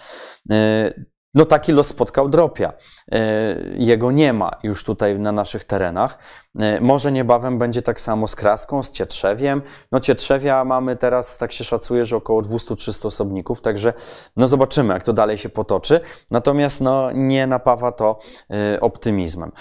[1.33, 2.73] No taki los spotkał Dropia.
[3.11, 6.17] E, jego nie ma już tutaj na naszych terenach.
[6.59, 9.61] E, może niebawem będzie tak samo z Kraską, z Cietrzewiem.
[9.91, 13.93] No Cietrzewia mamy teraz, tak się szacuje, że około 200-300 osobników, także
[14.37, 15.99] no zobaczymy, jak to dalej się potoczy.
[16.31, 18.19] Natomiast no nie napawa to
[18.49, 19.51] e, optymizmem.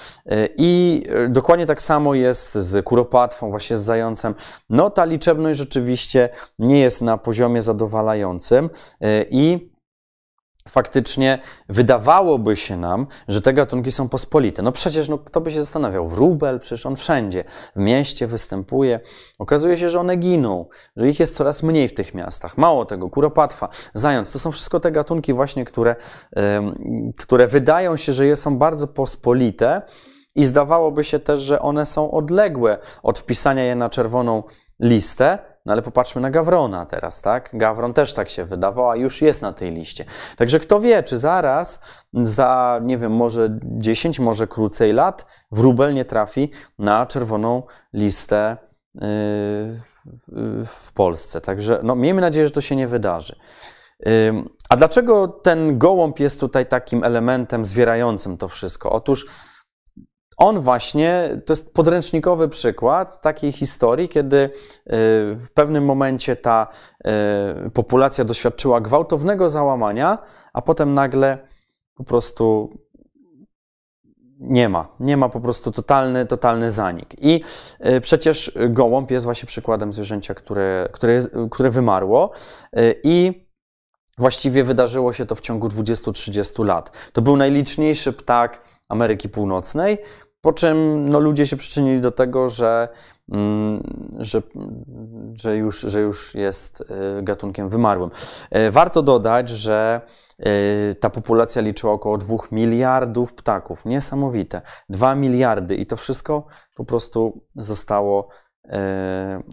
[0.57, 4.35] I dokładnie tak samo jest z kuropatwą, właśnie z zającem.
[4.71, 8.71] No ta liczebność rzeczywiście nie jest na poziomie zadowalającym
[9.31, 9.78] i
[10.69, 11.39] faktycznie
[11.69, 14.63] wydawałoby się nam, że te gatunki są pospolite.
[14.63, 16.09] No przecież, no, kto by się zastanawiał?
[16.09, 17.45] Wróbel, przecież on wszędzie,
[17.77, 19.01] w mieście występuje.
[19.39, 20.67] Okazuje się, że one giną,
[20.97, 22.59] że ich jest coraz mniej w tych miastach.
[22.59, 25.97] Mało tego, kuropatwa, zając, to są wszystko te gatunki właśnie, które,
[27.19, 29.83] które wydają się, że są bardzo pospolite
[30.35, 34.43] i zdawałoby się też, że one są odległe od wpisania je na czerwoną
[34.81, 35.39] listę,
[35.69, 37.51] no ale popatrzmy na Gawrona teraz, tak?
[37.53, 40.05] Gawron też tak się wydawał, a już jest na tej liście.
[40.37, 46.05] Także kto wie, czy zaraz, za, nie wiem, może 10, może krócej lat, wróbel nie
[46.05, 47.63] trafi na czerwoną
[47.93, 48.57] listę
[48.95, 49.01] yy,
[50.67, 51.41] w Polsce.
[51.41, 53.37] Także no, miejmy nadzieję, że to się nie wydarzy.
[54.69, 58.93] A dlaczego ten gołąb jest tutaj takim elementem zwierającym to wszystko?
[58.93, 59.27] Otóż
[60.39, 64.51] on właśnie, to jest podręcznikowy przykład takiej historii, kiedy y,
[65.35, 66.67] w pewnym momencie ta
[67.67, 70.19] y, populacja doświadczyła gwałtownego załamania,
[70.53, 71.39] a potem nagle
[71.95, 72.77] po prostu
[74.41, 74.89] nie ma.
[75.01, 77.15] Nie ma po prostu totalny, totalny zanik.
[77.25, 77.41] I
[77.87, 81.21] y, przecież gołąb jest właśnie przykładem zwierzęcia, które, które,
[81.51, 82.31] które wymarło
[83.05, 83.49] i
[84.19, 87.11] właściwie wydarzyło się to w ciągu 20-30 lat.
[87.13, 89.99] To był najliczniejszy ptak Ameryki Północnej,
[90.49, 92.89] po czym no, ludzie się przyczynili do tego, że,
[93.33, 93.83] mm,
[94.19, 94.43] że,
[95.35, 98.11] że, już, że już jest y, gatunkiem wymarłym.
[98.57, 100.01] Y, warto dodać, że
[100.91, 103.85] y, ta populacja liczyła około 2 miliardów ptaków.
[103.85, 104.63] Niesamowite.
[104.89, 108.29] 2 miliardy i to wszystko po prostu zostało,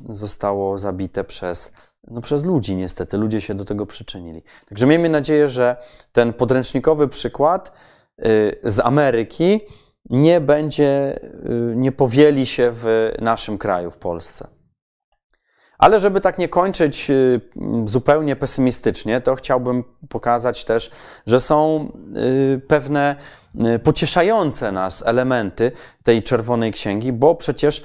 [0.09, 1.71] zostało zabite przez,
[2.07, 3.17] no przez ludzi, niestety.
[3.17, 4.43] Ludzie się do tego przyczynili.
[4.69, 5.75] Także miejmy nadzieję, że
[6.11, 7.71] ten podręcznikowy przykład
[8.63, 9.61] z Ameryki
[10.09, 11.19] nie będzie,
[11.71, 14.47] y, nie powieli się w naszym kraju, w Polsce.
[15.77, 17.41] Ale żeby tak nie kończyć y,
[17.85, 20.91] zupełnie pesymistycznie, to chciałbym pokazać też,
[21.27, 21.91] że są
[22.55, 23.15] y, pewne
[23.83, 25.71] pocieszające nas elementy
[26.03, 27.83] tej czerwonej księgi, bo przecież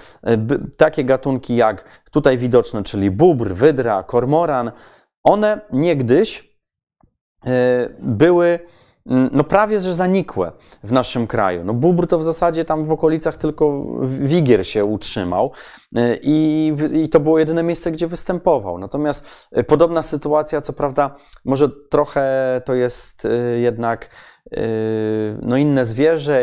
[0.76, 4.72] takie gatunki jak tutaj widoczne, czyli bóbr, wydra, kormoran,
[5.22, 6.54] one niegdyś
[7.98, 8.58] były
[9.10, 10.52] no prawie że zanikłe
[10.84, 11.64] w naszym kraju.
[11.64, 15.52] No bóbr to w zasadzie tam w okolicach tylko Wigier się utrzymał
[15.98, 18.78] y, i, i to było jedyne miejsce, gdzie występował.
[18.78, 24.10] Natomiast y, podobna sytuacja, co prawda, może trochę to jest y, jednak
[25.42, 26.42] no inne zwierzę.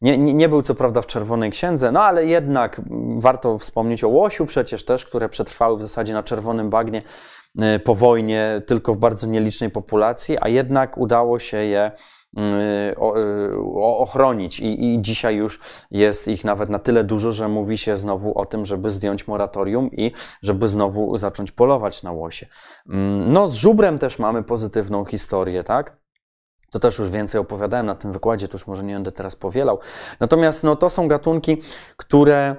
[0.00, 2.80] Nie, nie, nie, był co prawda w Czerwonej Księdze, no ale jednak
[3.18, 7.02] warto wspomnieć o łosiu przecież też, które przetrwały w zasadzie na Czerwonym Bagnie
[7.84, 11.92] po wojnie tylko w bardzo nielicznej populacji, a jednak udało się je
[12.36, 12.94] mm, e,
[13.78, 18.38] ochronić I, i dzisiaj już jest ich nawet na tyle dużo, że mówi się znowu
[18.38, 22.46] o tym, żeby zdjąć moratorium i żeby znowu zacząć polować na łosie.
[22.88, 26.02] Mm, no z żubrem też mamy pozytywną historię, tak?
[26.70, 29.78] To też już więcej opowiadałem na tym wykładzie, to już może nie będę teraz powielał.
[30.20, 31.62] Natomiast no, to są gatunki,
[31.96, 32.56] które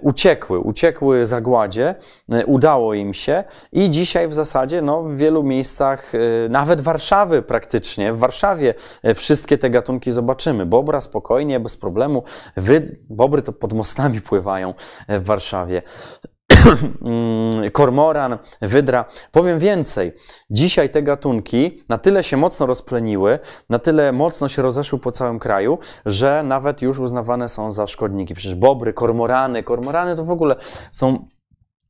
[0.00, 1.94] uciekły, uciekły zagładzie,
[2.32, 7.42] y, udało im się i dzisiaj w zasadzie no, w wielu miejscach, y, nawet Warszawy
[7.42, 8.74] praktycznie, w Warszawie
[9.04, 10.66] y, wszystkie te gatunki zobaczymy.
[10.66, 12.22] Bobra spokojnie, bez problemu.
[12.56, 14.74] Wy, bobry to pod mostami pływają
[15.10, 15.82] y, w Warszawie.
[17.02, 19.04] Mm, kormoran, wydra.
[19.32, 20.12] Powiem więcej.
[20.50, 23.38] Dzisiaj te gatunki na tyle się mocno rozpleniły,
[23.68, 28.34] na tyle mocno się rozeszły po całym kraju, że nawet już uznawane są za szkodniki.
[28.34, 30.56] Przecież bobry, kormorany, kormorany to w ogóle
[30.90, 31.28] są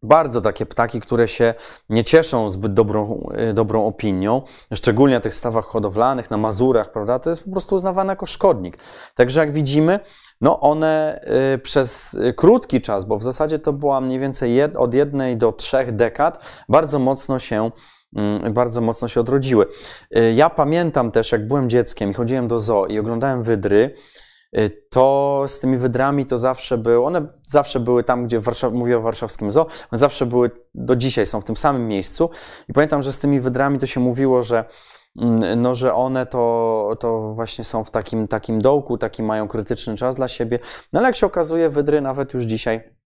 [0.02, 1.54] bardzo takie ptaki, które się
[1.88, 4.42] nie cieszą zbyt dobrą, y, dobrą opinią,
[4.74, 7.18] szczególnie na tych stawach hodowlanych, na Mazurach, prawda?
[7.18, 8.78] To jest po prostu uznawane jako szkodnik.
[9.14, 10.00] Także jak widzimy,
[10.40, 11.20] no one
[11.54, 15.52] y, przez krótki czas, bo w zasadzie to była mniej więcej jed, od jednej do
[15.52, 17.70] trzech dekad, bardzo mocno się
[18.16, 19.66] mm, bardzo mocno się odrodziły.
[20.34, 23.94] Ja pamiętam też, jak byłem dzieckiem i chodziłem do zoo i oglądałem wydry,
[24.90, 29.00] to z tymi wydrami to zawsze były, one zawsze były tam, gdzie Warszaw, mówię o
[29.00, 32.30] warszawskim zoo, one zawsze były, do dzisiaj są w tym samym miejscu
[32.68, 34.64] i pamiętam, że z tymi wydrami to się mówiło, że
[35.22, 39.96] Mm, no, że one to, to właśnie są w takim, takim dołku, taki mają krytyczny
[39.96, 40.58] czas dla siebie.
[40.92, 42.97] No ale jak się okazuje, wydry nawet już dzisiaj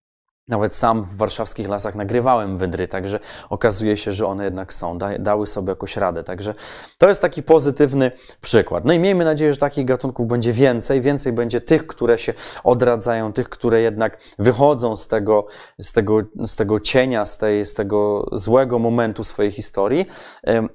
[0.47, 3.19] nawet sam w warszawskich lasach nagrywałem wydry, także
[3.49, 6.23] okazuje się, że one jednak są, da, dały sobie jakoś radę.
[6.23, 6.55] Także
[6.97, 8.85] to jest taki pozytywny przykład.
[8.85, 11.01] No i miejmy nadzieję, że takich gatunków będzie więcej.
[11.01, 12.33] Więcej będzie tych, które się
[12.63, 15.45] odradzają, tych, które jednak wychodzą z tego,
[15.79, 20.05] z tego, z tego cienia, z, tej, z tego złego momentu swojej historii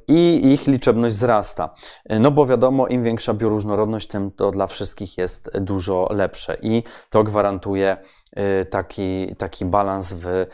[0.09, 1.75] i ich liczebność wzrasta.
[2.21, 7.25] No bo wiadomo, im większa bioróżnorodność, tym to dla wszystkich jest dużo lepsze i to
[7.25, 7.97] gwarantuje
[8.71, 10.47] taki, taki balans w,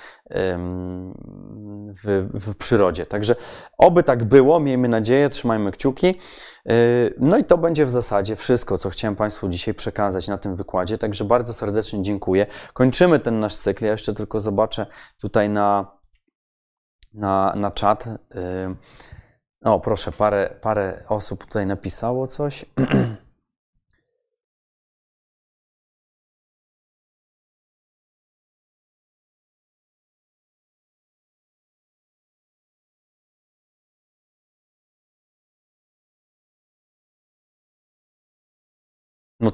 [2.05, 3.07] w, w przyrodzie.
[3.07, 3.37] Także
[3.79, 6.15] oby tak było, miejmy nadzieję, trzymajmy kciuki.
[6.71, 10.57] Y, no i to będzie w zasadzie wszystko, co chciałem Państwu dzisiaj przekazać na tym
[10.57, 10.99] wykładzie.
[10.99, 12.47] Także bardzo serdecznie dziękuję.
[12.73, 13.85] Kończymy ten nasz cykl.
[13.85, 14.87] Ja jeszcze tylko zobaczę
[15.21, 15.99] tutaj na,
[17.15, 18.07] na, na czat.
[18.07, 18.11] Y,
[19.65, 22.65] o, proszę, parę, parę osób tutaj napisało coś.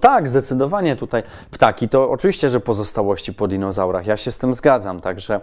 [0.01, 4.07] tak, zdecydowanie tutaj ptaki to oczywiście, że pozostałości po dinozaurach.
[4.07, 5.40] Ja się z tym zgadzam, także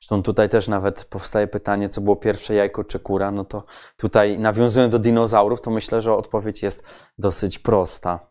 [0.00, 3.30] zresztą tutaj też nawet powstaje pytanie, co było pierwsze jajko czy kura.
[3.30, 3.62] No to
[3.96, 6.84] tutaj nawiązując do dinozaurów, to myślę, że odpowiedź jest
[7.18, 8.25] dosyć prosta.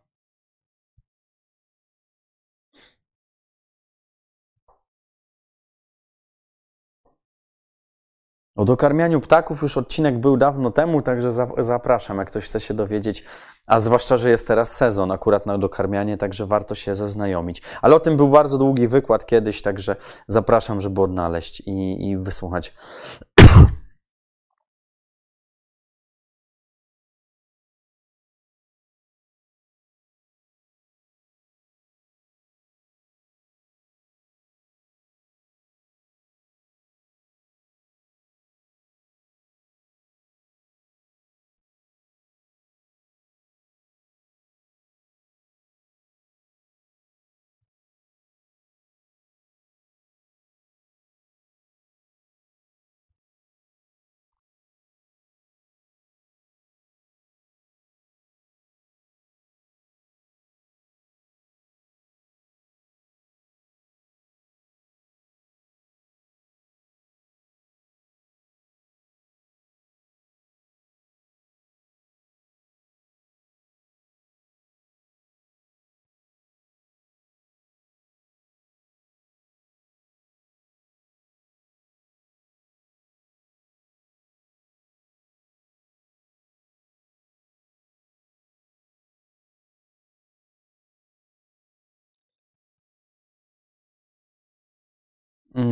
[8.55, 13.23] O dokarmianiu ptaków już odcinek był dawno temu, także zapraszam, jak ktoś chce się dowiedzieć,
[13.67, 17.61] a zwłaszcza, że jest teraz sezon akurat na dokarmianie, także warto się zaznajomić.
[17.81, 19.95] Ale o tym był bardzo długi wykład kiedyś, także
[20.27, 22.73] zapraszam, żeby odnaleźć i, i wysłuchać.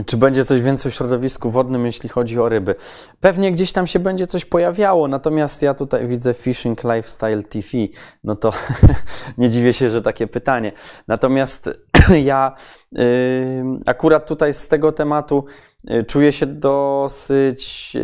[0.06, 2.76] Czy będzie coś więcej w środowisku wodnym, jeśli chodzi o ryby?
[3.20, 7.68] Pewnie gdzieś tam się będzie coś pojawiało, natomiast ja tutaj widzę Fishing Lifestyle TV,
[8.24, 8.54] no to
[9.38, 10.72] nie dziwię się, że takie pytanie.
[11.08, 11.70] Natomiast
[12.24, 12.56] ja
[13.86, 15.46] akurat tutaj z tego tematu
[16.08, 18.04] czuję się dosyć yy,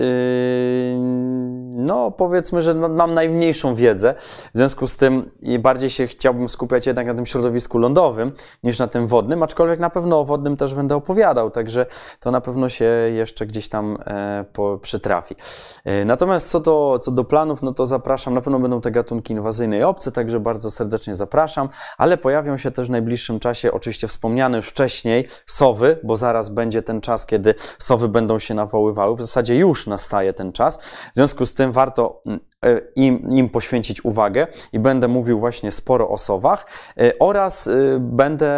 [1.80, 4.16] no powiedzmy, że no, mam najmniejszą wiedzę.
[4.54, 5.26] W związku z tym
[5.60, 8.32] bardziej się chciałbym skupiać jednak na tym środowisku lądowym
[8.64, 11.86] niż na tym wodnym, aczkolwiek na pewno o wodnym też będę opowiadał, także
[12.20, 14.46] to na pewno się jeszcze gdzieś tam e,
[14.82, 15.36] przytrafi.
[15.86, 19.34] E, natomiast co do, co do planów, no to zapraszam, na pewno będą te gatunki
[19.34, 24.08] inwazyjne i obce, także bardzo serdecznie zapraszam, ale pojawią się też w najbliższym czasie oczywiście
[24.08, 29.16] wspomniane już wcześniej sowy, bo zaraz będzie ten czas, kiedy sowy będą się nawoływały.
[29.16, 30.82] W zasadzie już nastaje ten czas.
[30.82, 35.72] W związku z tym warto mm, e, im, im poświęcić uwagę i będę mówił właśnie
[35.72, 36.66] sporo o sowach
[36.98, 38.50] e, oraz e, będę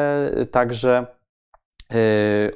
[0.51, 1.20] także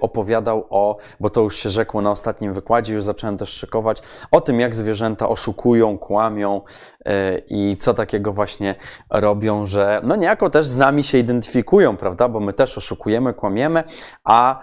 [0.01, 4.41] opowiadał o, bo to już się rzekło na ostatnim wykładzie, już zacząłem też szykować, o
[4.41, 6.61] tym, jak zwierzęta oszukują, kłamią
[7.49, 8.75] i co takiego właśnie
[9.09, 13.83] robią, że no niejako też z nami się identyfikują, prawda, bo my też oszukujemy, kłamiemy,
[14.23, 14.59] a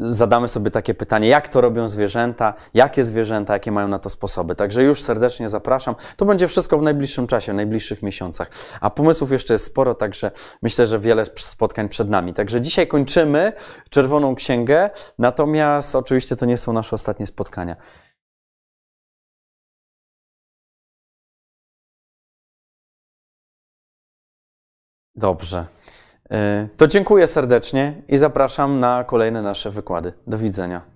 [0.00, 4.54] zadamy sobie takie pytanie, jak to robią zwierzęta, jakie zwierzęta, jakie mają na to sposoby.
[4.54, 5.94] Także już serdecznie zapraszam.
[6.16, 8.50] To będzie wszystko w najbliższym czasie, w najbliższych miesiącach.
[8.80, 10.30] A pomysłów jeszcze jest sporo, także
[10.62, 12.34] myślę, że wiele spotkań przed nami.
[12.44, 13.52] Także dzisiaj kończymy
[13.90, 17.76] Czerwoną Księgę, natomiast oczywiście to nie są nasze ostatnie spotkania.
[25.14, 25.66] Dobrze.
[26.76, 30.12] To dziękuję serdecznie i zapraszam na kolejne nasze wykłady.
[30.26, 30.93] Do widzenia.